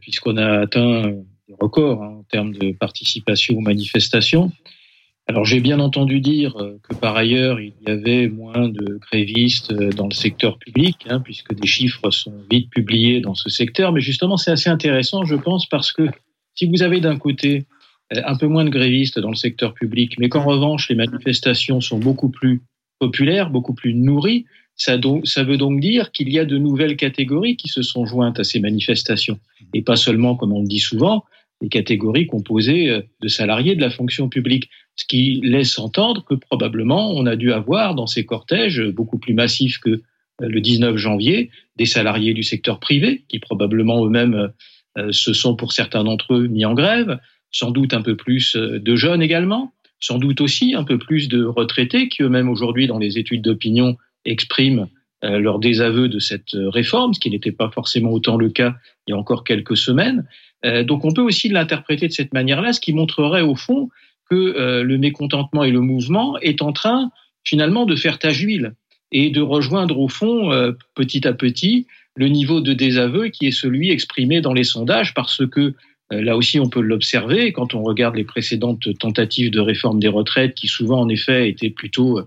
puisqu'on 0.00 0.38
a 0.38 0.62
atteint 0.62 1.02
des 1.46 1.54
records 1.60 2.02
hein, 2.02 2.16
en 2.18 2.22
termes 2.24 2.52
de 2.52 2.72
participation 2.72 3.56
aux 3.58 3.60
manifestations. 3.60 4.50
Alors 5.26 5.44
j'ai 5.44 5.60
bien 5.60 5.78
entendu 5.78 6.20
dire 6.20 6.56
euh, 6.56 6.80
que 6.82 6.94
par 6.94 7.16
ailleurs 7.16 7.60
il 7.60 7.74
y 7.86 7.90
avait 7.90 8.28
moins 8.28 8.68
de 8.68 8.98
grévistes 8.98 9.72
euh, 9.72 9.90
dans 9.90 10.08
le 10.08 10.14
secteur 10.14 10.58
public, 10.58 11.06
hein, 11.08 11.20
puisque 11.20 11.54
des 11.54 11.68
chiffres 11.68 12.10
sont 12.10 12.34
vite 12.50 12.68
publiés 12.70 13.20
dans 13.20 13.34
ce 13.34 13.48
secteur. 13.48 13.92
Mais 13.92 14.00
justement, 14.00 14.36
c'est 14.36 14.50
assez 14.50 14.70
intéressant, 14.70 15.24
je 15.24 15.36
pense, 15.36 15.66
parce 15.66 15.92
que 15.92 16.08
si 16.54 16.66
vous 16.66 16.82
avez 16.82 17.00
d'un 17.00 17.16
côté 17.16 17.66
euh, 18.12 18.20
un 18.26 18.36
peu 18.36 18.46
moins 18.46 18.64
de 18.64 18.70
grévistes 18.70 19.20
dans 19.20 19.30
le 19.30 19.36
secteur 19.36 19.74
public, 19.74 20.16
mais 20.18 20.28
qu'en 20.28 20.44
revanche 20.44 20.88
les 20.88 20.96
manifestations 20.96 21.80
sont 21.80 21.98
beaucoup 21.98 22.30
plus 22.30 22.62
populaires, 22.98 23.50
beaucoup 23.50 23.74
plus 23.74 23.94
nourries, 23.94 24.46
ça, 24.74 24.96
ça 25.24 25.44
veut 25.44 25.58
donc 25.58 25.80
dire 25.80 26.10
qu'il 26.10 26.30
y 26.32 26.38
a 26.38 26.44
de 26.44 26.58
nouvelles 26.58 26.96
catégories 26.96 27.56
qui 27.56 27.68
se 27.68 27.82
sont 27.82 28.06
jointes 28.06 28.40
à 28.40 28.44
ces 28.44 28.60
manifestations. 28.60 29.38
Et 29.74 29.82
pas 29.82 29.96
seulement, 29.96 30.34
comme 30.36 30.52
on 30.52 30.62
le 30.62 30.68
dit 30.68 30.80
souvent, 30.80 31.24
les 31.60 31.68
catégories 31.68 32.26
composées 32.26 32.90
euh, 32.90 33.02
de 33.20 33.28
salariés 33.28 33.76
de 33.76 33.80
la 33.80 33.90
fonction 33.90 34.28
publique. 34.28 34.70
Ce 34.96 35.04
qui 35.04 35.40
laisse 35.42 35.78
entendre 35.78 36.24
que 36.24 36.34
probablement 36.34 37.12
on 37.12 37.26
a 37.26 37.36
dû 37.36 37.52
avoir 37.52 37.94
dans 37.94 38.06
ces 38.06 38.24
cortèges 38.24 38.80
euh, 38.80 38.92
beaucoup 38.92 39.18
plus 39.18 39.34
massifs 39.34 39.78
que 39.78 39.90
euh, 39.90 40.00
le 40.40 40.60
19 40.60 40.96
janvier 40.96 41.50
des 41.76 41.86
salariés 41.86 42.34
du 42.34 42.42
secteur 42.42 42.80
privé 42.80 43.24
qui 43.28 43.38
probablement 43.38 44.04
eux-mêmes 44.04 44.52
se 45.12 45.32
sont 45.32 45.54
pour 45.54 45.72
certains 45.72 46.02
d'entre 46.02 46.34
eux 46.34 46.48
mis 46.48 46.64
en 46.64 46.74
grève, 46.74 47.20
sans 47.52 47.70
doute 47.70 47.94
un 47.94 48.02
peu 48.02 48.16
plus 48.16 48.56
de 48.56 48.96
jeunes 48.96 49.22
également, 49.22 49.72
sans 50.00 50.18
doute 50.18 50.40
aussi 50.40 50.74
un 50.74 50.82
peu 50.82 50.98
plus 50.98 51.28
de 51.28 51.44
retraités 51.44 52.08
qui 52.08 52.22
eux-mêmes 52.22 52.50
aujourd'hui 52.50 52.88
dans 52.88 52.98
les 52.98 53.16
études 53.16 53.40
d'opinion 53.40 53.96
expriment 54.24 54.88
leur 55.22 55.60
désaveu 55.60 56.08
de 56.08 56.18
cette 56.18 56.50
réforme, 56.54 57.14
ce 57.14 57.20
qui 57.20 57.30
n'était 57.30 57.52
pas 57.52 57.70
forcément 57.70 58.10
autant 58.10 58.36
le 58.36 58.50
cas 58.50 58.74
il 59.06 59.12
y 59.12 59.14
a 59.14 59.16
encore 59.16 59.44
quelques 59.44 59.76
semaines. 59.76 60.26
Euh, 60.64 60.84
donc 60.84 61.04
on 61.04 61.12
peut 61.12 61.22
aussi 61.22 61.48
l'interpréter 61.48 62.08
de 62.08 62.12
cette 62.12 62.34
manière-là, 62.34 62.72
ce 62.72 62.80
qui 62.80 62.92
montrerait 62.92 63.42
au 63.42 63.54
fond 63.54 63.88
que 64.28 64.34
euh, 64.34 64.82
le 64.82 64.98
mécontentement 64.98 65.64
et 65.64 65.70
le 65.70 65.80
mouvement 65.80 66.38
est 66.38 66.62
en 66.62 66.72
train 66.72 67.10
finalement 67.44 67.86
de 67.86 67.96
faire 67.96 68.18
tache 68.18 68.38
d'huile 68.38 68.74
et 69.12 69.30
de 69.30 69.40
rejoindre 69.40 69.98
au 69.98 70.08
fond 70.08 70.52
euh, 70.52 70.72
petit 70.94 71.26
à 71.26 71.32
petit 71.32 71.86
le 72.14 72.28
niveau 72.28 72.60
de 72.60 72.72
désaveu 72.72 73.28
qui 73.28 73.46
est 73.46 73.52
celui 73.52 73.90
exprimé 73.90 74.40
dans 74.40 74.52
les 74.52 74.64
sondages 74.64 75.14
parce 75.14 75.46
que 75.46 75.74
là 76.10 76.36
aussi 76.36 76.58
on 76.58 76.68
peut 76.68 76.80
l'observer 76.80 77.52
quand 77.52 77.72
on 77.72 77.82
regarde 77.82 78.16
les 78.16 78.24
précédentes 78.24 78.98
tentatives 78.98 79.50
de 79.52 79.60
réforme 79.60 80.00
des 80.00 80.08
retraites 80.08 80.54
qui 80.54 80.66
souvent 80.66 81.00
en 81.00 81.08
effet 81.08 81.48
étaient 81.48 81.70
plutôt 81.70 82.20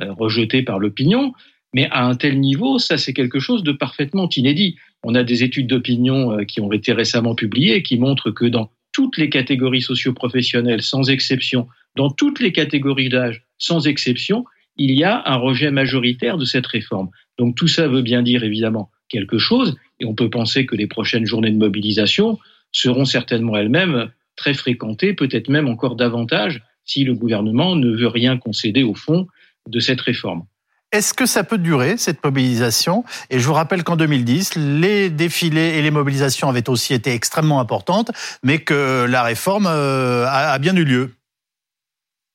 rejetées 0.00 0.62
par 0.62 0.80
l'opinion. 0.80 1.32
Mais 1.72 1.88
à 1.90 2.04
un 2.04 2.16
tel 2.16 2.40
niveau, 2.40 2.80
ça 2.80 2.98
c'est 2.98 3.12
quelque 3.12 3.38
chose 3.38 3.62
de 3.62 3.70
parfaitement 3.70 4.28
inédit. 4.28 4.76
On 5.02 5.14
a 5.14 5.24
des 5.24 5.44
études 5.44 5.68
d'opinion 5.68 6.32
euh, 6.32 6.44
qui 6.44 6.60
ont 6.60 6.72
été 6.72 6.92
récemment 6.92 7.34
publiées 7.34 7.82
qui 7.82 7.98
montrent 7.98 8.30
que 8.30 8.44
dans 8.44 8.70
toutes 8.92 9.16
les 9.16 9.30
catégories 9.30 9.82
socio-professionnelles, 9.82 10.82
sans 10.82 11.08
exception, 11.10 11.68
dans 11.96 12.10
toutes 12.10 12.40
les 12.40 12.52
catégories 12.52 13.08
d'âge, 13.08 13.44
sans 13.58 13.86
exception, 13.86 14.44
il 14.76 14.92
y 14.92 15.04
a 15.04 15.22
un 15.26 15.36
rejet 15.36 15.70
majoritaire 15.70 16.38
de 16.38 16.44
cette 16.44 16.66
réforme. 16.66 17.10
Donc 17.38 17.56
tout 17.56 17.68
ça 17.68 17.86
veut 17.88 18.02
bien 18.02 18.22
dire 18.22 18.44
évidemment 18.44 18.90
quelque 19.08 19.38
chose, 19.38 19.76
et 20.00 20.04
on 20.04 20.14
peut 20.14 20.30
penser 20.30 20.66
que 20.66 20.76
les 20.76 20.86
prochaines 20.86 21.26
journées 21.26 21.50
de 21.50 21.56
mobilisation 21.56 22.38
seront 22.72 23.04
certainement 23.04 23.56
elles-mêmes 23.56 24.10
très 24.36 24.54
fréquentées, 24.54 25.14
peut-être 25.14 25.48
même 25.48 25.68
encore 25.68 25.96
davantage, 25.96 26.62
si 26.84 27.04
le 27.04 27.14
gouvernement 27.14 27.76
ne 27.76 27.90
veut 27.90 28.08
rien 28.08 28.36
concéder 28.38 28.82
au 28.82 28.94
fond 28.94 29.26
de 29.68 29.80
cette 29.80 30.00
réforme. 30.00 30.44
Est-ce 30.90 31.12
que 31.12 31.26
ça 31.26 31.44
peut 31.44 31.58
durer, 31.58 31.98
cette 31.98 32.24
mobilisation? 32.24 33.04
Et 33.28 33.38
je 33.38 33.46
vous 33.46 33.52
rappelle 33.52 33.84
qu'en 33.84 33.96
2010, 33.96 34.56
les 34.56 35.10
défilés 35.10 35.76
et 35.76 35.82
les 35.82 35.90
mobilisations 35.90 36.48
avaient 36.48 36.70
aussi 36.70 36.94
été 36.94 37.12
extrêmement 37.12 37.60
importantes, 37.60 38.10
mais 38.42 38.60
que 38.60 39.04
la 39.06 39.22
réforme 39.22 39.66
euh, 39.66 40.24
a 40.26 40.58
bien 40.58 40.74
eu 40.76 40.84
lieu. 40.84 41.10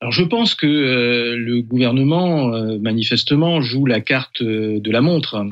Alors 0.01 0.11
je 0.11 0.23
pense 0.23 0.53
que 0.53 0.67
euh, 0.67 1.35
le 1.35 1.61
gouvernement, 1.61 2.53
euh, 2.53 2.77
manifestement, 2.77 3.61
joue 3.61 3.87
la 3.87 4.01
carte 4.01 4.43
de 4.43 4.91
la 4.91 5.01
montre, 5.01 5.47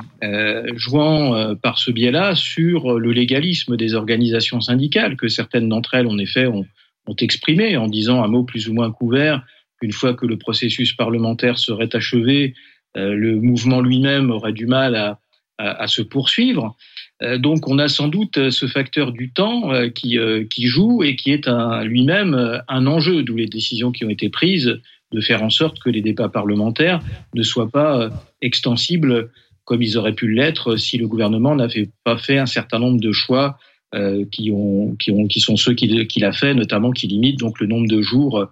jouant 0.76 1.56
par 1.56 1.78
ce 1.78 1.90
biais-là 1.90 2.36
sur 2.36 3.00
le 3.00 3.10
légalisme 3.10 3.76
des 3.76 3.94
organisations 3.94 4.60
syndicales, 4.60 5.16
que 5.16 5.26
certaines 5.26 5.68
d'entre 5.68 5.94
elles, 5.94 6.06
en 6.06 6.18
effet, 6.18 6.46
ont, 6.46 6.66
ont 7.08 7.16
exprimé 7.16 7.76
en 7.76 7.88
disant 7.88 8.22
un 8.22 8.28
mot 8.28 8.44
plus 8.44 8.68
ou 8.68 8.74
moins 8.74 8.92
couvert 8.92 9.42
qu'une 9.80 9.92
fois 9.92 10.14
que 10.14 10.26
le 10.26 10.38
processus 10.38 10.92
parlementaire 10.92 11.58
serait 11.58 11.88
achevé, 11.96 12.54
le 12.94 13.40
mouvement 13.40 13.80
lui-même 13.80 14.30
aurait 14.30 14.52
du 14.52 14.66
mal 14.66 14.96
à, 14.96 15.18
à, 15.62 15.86
se 15.86 16.02
poursuivre. 16.02 16.76
Euh, 17.22 17.38
donc 17.38 17.68
on 17.68 17.78
a 17.78 17.88
sans 17.88 18.08
doute 18.08 18.50
ce 18.50 18.66
facteur 18.66 19.12
du 19.12 19.32
temps 19.32 19.72
euh, 19.72 19.88
qui, 19.88 20.18
qui 20.50 20.66
joue 20.66 21.02
et 21.02 21.16
qui 21.16 21.32
est 21.32 21.48
lui-même 21.84 22.62
un 22.68 22.86
enjeu, 22.86 23.22
d'où 23.22 23.36
les 23.36 23.46
décisions 23.46 23.92
qui 23.92 24.04
ont 24.04 24.10
été 24.10 24.28
prises 24.28 24.80
de 25.12 25.20
faire 25.20 25.42
en 25.42 25.50
sorte 25.50 25.78
que 25.78 25.90
les 25.90 26.00
débats 26.00 26.30
parlementaires 26.30 27.00
ne 27.34 27.42
soient 27.42 27.70
pas 27.70 28.10
extensibles 28.40 29.30
comme 29.64 29.82
ils 29.82 29.98
auraient 29.98 30.14
pu 30.14 30.32
l'être 30.32 30.76
si 30.76 30.96
le 30.96 31.06
gouvernement 31.06 31.54
n'avait 31.54 31.90
pas 32.02 32.16
fait 32.16 32.38
un 32.38 32.46
certain 32.46 32.78
nombre 32.78 33.00
de 33.00 33.12
choix 33.12 33.58
qui, 34.30 34.50
ont, 34.50 34.96
qui, 34.96 35.10
ont, 35.10 35.26
qui 35.26 35.40
sont 35.40 35.56
ceux 35.56 35.74
qu'il 35.74 36.24
a 36.24 36.32
fait, 36.32 36.54
notamment 36.54 36.92
qui 36.92 37.08
limitent 37.08 37.38
donc 37.38 37.60
le 37.60 37.66
nombre 37.66 37.88
de 37.88 38.00
jours 38.00 38.48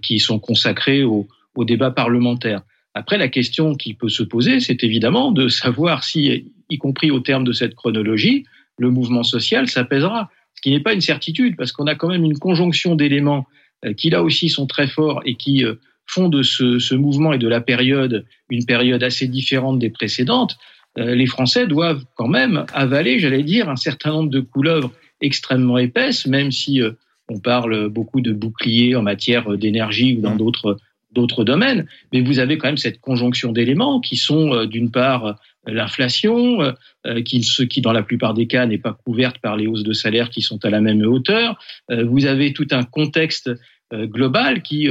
qui 0.00 0.20
sont 0.20 0.38
consacrés 0.38 1.02
au, 1.02 1.26
au 1.56 1.64
débat 1.64 1.90
parlementaire. 1.90 2.62
Après, 2.94 3.18
la 3.18 3.28
question 3.28 3.74
qui 3.74 3.94
peut 3.94 4.08
se 4.08 4.22
poser, 4.22 4.60
c'est 4.60 4.82
évidemment 4.82 5.30
de 5.30 5.48
savoir 5.48 6.02
si, 6.02 6.52
y 6.68 6.78
compris 6.78 7.10
au 7.10 7.20
terme 7.20 7.44
de 7.44 7.52
cette 7.52 7.74
chronologie, 7.74 8.44
le 8.78 8.90
mouvement 8.90 9.22
social 9.22 9.68
s'apaisera. 9.68 10.30
Ce 10.54 10.62
qui 10.62 10.70
n'est 10.70 10.80
pas 10.80 10.92
une 10.92 11.00
certitude, 11.00 11.56
parce 11.56 11.70
qu'on 11.72 11.86
a 11.86 11.94
quand 11.94 12.08
même 12.08 12.24
une 12.24 12.38
conjonction 12.38 12.96
d'éléments 12.96 13.46
euh, 13.84 13.92
qui 13.94 14.10
là 14.10 14.22
aussi 14.22 14.48
sont 14.48 14.66
très 14.66 14.88
forts 14.88 15.22
et 15.24 15.36
qui 15.36 15.64
euh, 15.64 15.74
font 16.06 16.28
de 16.28 16.42
ce, 16.42 16.94
mouvement 16.94 17.32
et 17.32 17.38
de 17.38 17.46
la 17.46 17.60
période 17.60 18.26
une 18.50 18.66
période 18.66 19.02
assez 19.02 19.28
différente 19.28 19.78
des 19.78 19.90
précédentes. 19.90 20.58
Euh, 20.98 21.14
les 21.14 21.26
Français 21.26 21.68
doivent 21.68 22.04
quand 22.16 22.26
même 22.26 22.66
avaler, 22.74 23.20
j'allais 23.20 23.44
dire, 23.44 23.68
un 23.68 23.76
certain 23.76 24.10
nombre 24.10 24.30
de 24.30 24.40
couleuvres 24.40 24.92
extrêmement 25.20 25.78
épaisses, 25.78 26.26
même 26.26 26.50
si 26.50 26.80
on 27.28 27.38
parle 27.38 27.88
beaucoup 27.88 28.20
de 28.20 28.32
boucliers 28.32 28.96
en 28.96 29.02
matière 29.02 29.56
d'énergie 29.56 30.16
ou 30.16 30.22
dans 30.22 30.34
mmh. 30.34 30.38
d'autres 30.38 30.78
d'autres 31.12 31.44
domaines, 31.44 31.86
mais 32.12 32.20
vous 32.20 32.38
avez 32.38 32.58
quand 32.58 32.68
même 32.68 32.76
cette 32.76 33.00
conjonction 33.00 33.52
d'éléments 33.52 34.00
qui 34.00 34.16
sont 34.16 34.54
euh, 34.54 34.66
d'une 34.66 34.90
part 34.90 35.26
euh, 35.26 35.32
l'inflation, 35.66 36.60
euh, 37.06 37.22
qui, 37.22 37.42
ce 37.42 37.62
qui 37.62 37.80
dans 37.80 37.92
la 37.92 38.02
plupart 38.02 38.34
des 38.34 38.46
cas 38.46 38.66
n'est 38.66 38.78
pas 38.78 38.92
couverte 38.92 39.38
par 39.38 39.56
les 39.56 39.66
hausses 39.66 39.82
de 39.82 39.92
salaire 39.92 40.30
qui 40.30 40.42
sont 40.42 40.64
à 40.64 40.70
la 40.70 40.80
même 40.80 41.02
hauteur. 41.02 41.58
Vous 41.90 42.24
avez 42.24 42.54
tout 42.54 42.66
un 42.70 42.82
contexte 42.82 43.50
global 43.92 44.62
qui 44.62 44.88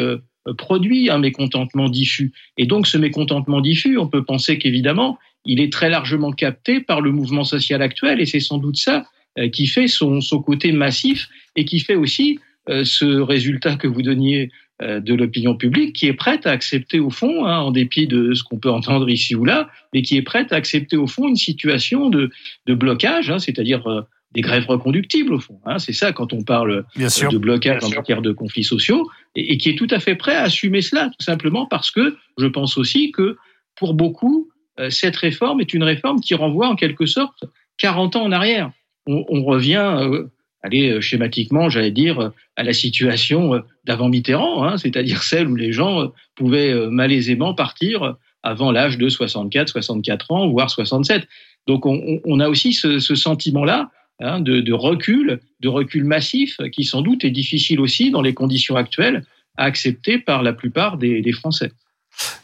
produit 0.60 1.10
un 1.10 1.18
mécontentement 1.18 1.90
diffus. 1.90 2.34
Et 2.58 2.68
donc 2.68 2.86
ce 2.86 3.00
mécontentement 3.00 3.62
diffus, 3.62 3.98
on 3.98 4.08
peut 4.08 4.24
penser 4.24 4.60
qu'évidemment, 4.60 5.18
il 5.44 5.60
est 5.60 5.74
très 5.74 5.90
largement 5.90 6.32
capté 6.32 6.82
par 6.82 7.02
le 7.02 7.12
mouvement 7.12 7.44
social 7.44 7.82
actuel, 7.82 8.22
et 8.22 8.28
c'est 8.28 8.40
sans 8.40 8.60
doute 8.60 8.78
ça 8.78 9.06
qui 9.52 9.66
fait 9.66 9.88
son, 9.88 10.22
son 10.22 10.40
côté 10.40 10.72
massif 10.72 11.30
et 11.56 11.66
qui 11.66 11.80
fait 11.80 11.96
aussi 11.96 12.40
ce 12.68 13.20
résultat 13.20 13.76
que 13.76 13.88
vous 13.88 14.04
donniez 14.04 14.44
euh, 14.46 14.48
de 14.82 15.14
l'opinion 15.14 15.56
publique 15.56 15.94
qui 15.94 16.08
est 16.08 16.14
prête 16.14 16.48
à 16.48 16.52
accepter 16.52 17.00
au 17.00 17.10
fond, 17.10 17.46
hein, 17.46 17.60
en 17.60 17.72
dépit 17.72 18.08
de 18.08 18.34
ce 18.34 18.44
qu'on 18.44 18.60
peut 18.60 18.72
entendre 18.72 19.10
ici 19.10 19.36
ou 19.36 19.44
là, 19.44 19.70
mais 19.94 20.02
qui 20.02 20.16
est 20.16 20.22
prête 20.22 20.54
à 20.54 20.56
accepter 20.56 20.96
au 20.96 21.08
fond 21.08 21.28
une 21.28 21.36
situation 21.36 22.10
de, 22.10 22.30
de 22.66 22.74
blocage, 22.74 23.30
hein, 23.30 23.40
c'est-à-dire 23.40 23.86
euh, 23.88 24.02
des 24.32 24.42
grèves 24.42 24.68
reconductibles 24.68 25.34
au 25.34 25.40
fond. 25.40 25.60
Hein, 25.66 25.80
c'est 25.80 25.92
ça 25.92 26.14
quand 26.14 26.32
on 26.32 26.44
parle 26.44 26.86
euh, 26.98 27.30
de 27.30 27.38
blocage 27.38 27.84
en 27.84 27.90
matière 27.90 28.22
de 28.22 28.32
conflits 28.32 28.64
sociaux, 28.64 29.10
et, 29.36 29.58
qui 29.58 29.70
est 29.70 29.78
tout 29.78 29.88
à 29.92 30.00
fait 30.00 30.16
prêt 30.16 30.36
à 30.36 30.44
assumer 30.44 30.82
cela, 30.82 31.10
tout 31.10 31.26
simplement 31.26 31.66
parce 31.66 31.92
que 31.92 32.16
je 32.38 32.48
pense 32.48 32.78
aussi 32.78 33.12
que 33.12 33.38
pour 33.76 33.94
beaucoup, 33.94 34.50
cette 34.90 35.18
réforme 35.18 35.60
est 35.60 35.74
une 35.74 35.84
réforme 35.84 36.22
qui 36.22 36.36
renvoie 36.36 36.70
en 36.70 36.76
quelque 36.76 37.06
sorte 37.06 37.44
40 37.80 38.16
ans 38.16 38.24
en 38.24 38.32
arrière. 38.32 38.72
On, 39.08 39.26
on 39.28 39.44
revient 39.44 40.28
aller 40.62 40.92
euh, 40.92 41.02
schématiquement, 41.02 41.70
j'allais 41.70 41.92
dire, 41.92 42.20
euh, 42.20 42.30
à 42.56 42.64
la 42.64 42.74
situation 42.74 43.56
euh, 43.56 43.60
d'avant 43.86 44.10
Mitterrand, 44.10 44.64
hein, 44.64 44.78
c'est-à-dire 44.78 45.24
celle 45.24 45.48
où 45.48 45.56
les 45.56 45.72
gens 45.72 46.12
pouvaient 46.36 46.74
malaisément 46.90 47.54
partir 47.54 48.16
avant 48.44 48.72
l'âge 48.72 48.98
de 48.98 49.10
64, 49.10 49.70
64 49.70 50.32
ans, 50.32 50.50
voire 50.50 50.70
67. 50.70 51.28
Donc 51.68 51.86
on, 51.86 52.40
a 52.40 52.50
aussi 52.50 52.74
ce, 52.74 53.00
sentiment-là 53.00 53.92
hein, 54.20 54.40
de, 54.40 54.74
recul, 54.74 55.40
de 55.60 55.68
recul 55.68 56.04
massif, 56.04 56.58
qui 56.72 56.84
sans 56.84 57.02
doute 57.02 57.26
est 57.26 57.32
difficile 57.32 57.80
aussi 57.80 58.12
dans 58.12 58.22
les 58.22 58.34
conditions 58.34 58.76
actuelles 58.76 59.24
à 59.58 59.66
accepter 59.66 60.20
par 60.20 60.42
la 60.42 60.54
plupart 60.54 60.98
des 60.98 61.32
Français. 61.34 61.72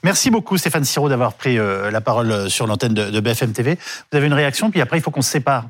Merci 0.03 0.29
beaucoup 0.29 0.57
Stéphane 0.57 0.85
Siro 0.85 1.09
d'avoir 1.09 1.33
pris 1.33 1.57
euh, 1.57 1.89
la 1.89 1.99
parole 1.99 2.31
euh, 2.31 2.49
sur 2.49 2.67
l'antenne 2.67 2.93
de, 2.93 3.19
BFM 3.19 3.53
TV. 3.53 3.77
Vous 4.11 4.17
avez 4.17 4.27
une 4.27 4.33
réaction, 4.33 4.69
puis 4.69 4.81
après 4.81 4.99
il 4.99 5.01
faut 5.01 5.11
qu'on 5.11 5.23
se 5.23 5.31
sépare. 5.31 5.65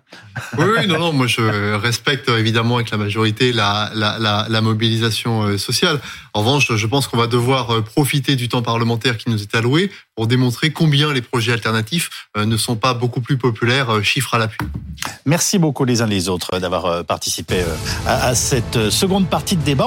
Oui, 0.57 0.87
non, 0.87 0.99
non, 0.99 1.13
moi 1.13 1.27
je 1.27 1.73
respecte 1.75 2.27
évidemment 2.29 2.75
avec 2.75 2.91
la 2.91 2.97
majorité 2.97 3.53
la, 3.53 3.91
la, 3.93 4.61
mobilisation 4.61 5.43
euh, 5.43 5.57
sociale. 5.57 5.99
En 6.33 6.41
revanche, 6.41 6.75
je 6.75 6.87
pense 6.87 7.07
qu'on 7.07 7.17
va 7.17 7.27
devoir 7.27 7.83
profiter 7.83 8.35
du 8.35 8.49
temps 8.49 8.61
parlementaire 8.61 9.17
qui 9.17 9.29
nous 9.29 9.41
est 9.41 9.55
alloué 9.55 9.89
pour 10.15 10.27
démontrer 10.27 10.71
combien 10.71 11.13
les 11.13 11.21
projets 11.21 11.53
alternatifs 11.53 12.29
ne 12.37 12.57
sont 12.57 12.75
pas 12.75 12.93
beaucoup 12.93 13.21
plus 13.21 13.37
populaires, 13.37 14.03
chiffre 14.03 14.33
à 14.33 14.37
l'appui. 14.37 14.65
Merci 15.25 15.59
beaucoup 15.59 15.85
les 15.85 16.01
uns 16.01 16.07
les 16.07 16.27
autres 16.29 16.59
d'avoir 16.59 17.05
participé 17.05 17.63
à 18.05 18.33
cette 18.35 18.89
seconde 18.89 19.29
partie 19.29 19.55
de 19.55 19.63
débat. 19.63 19.83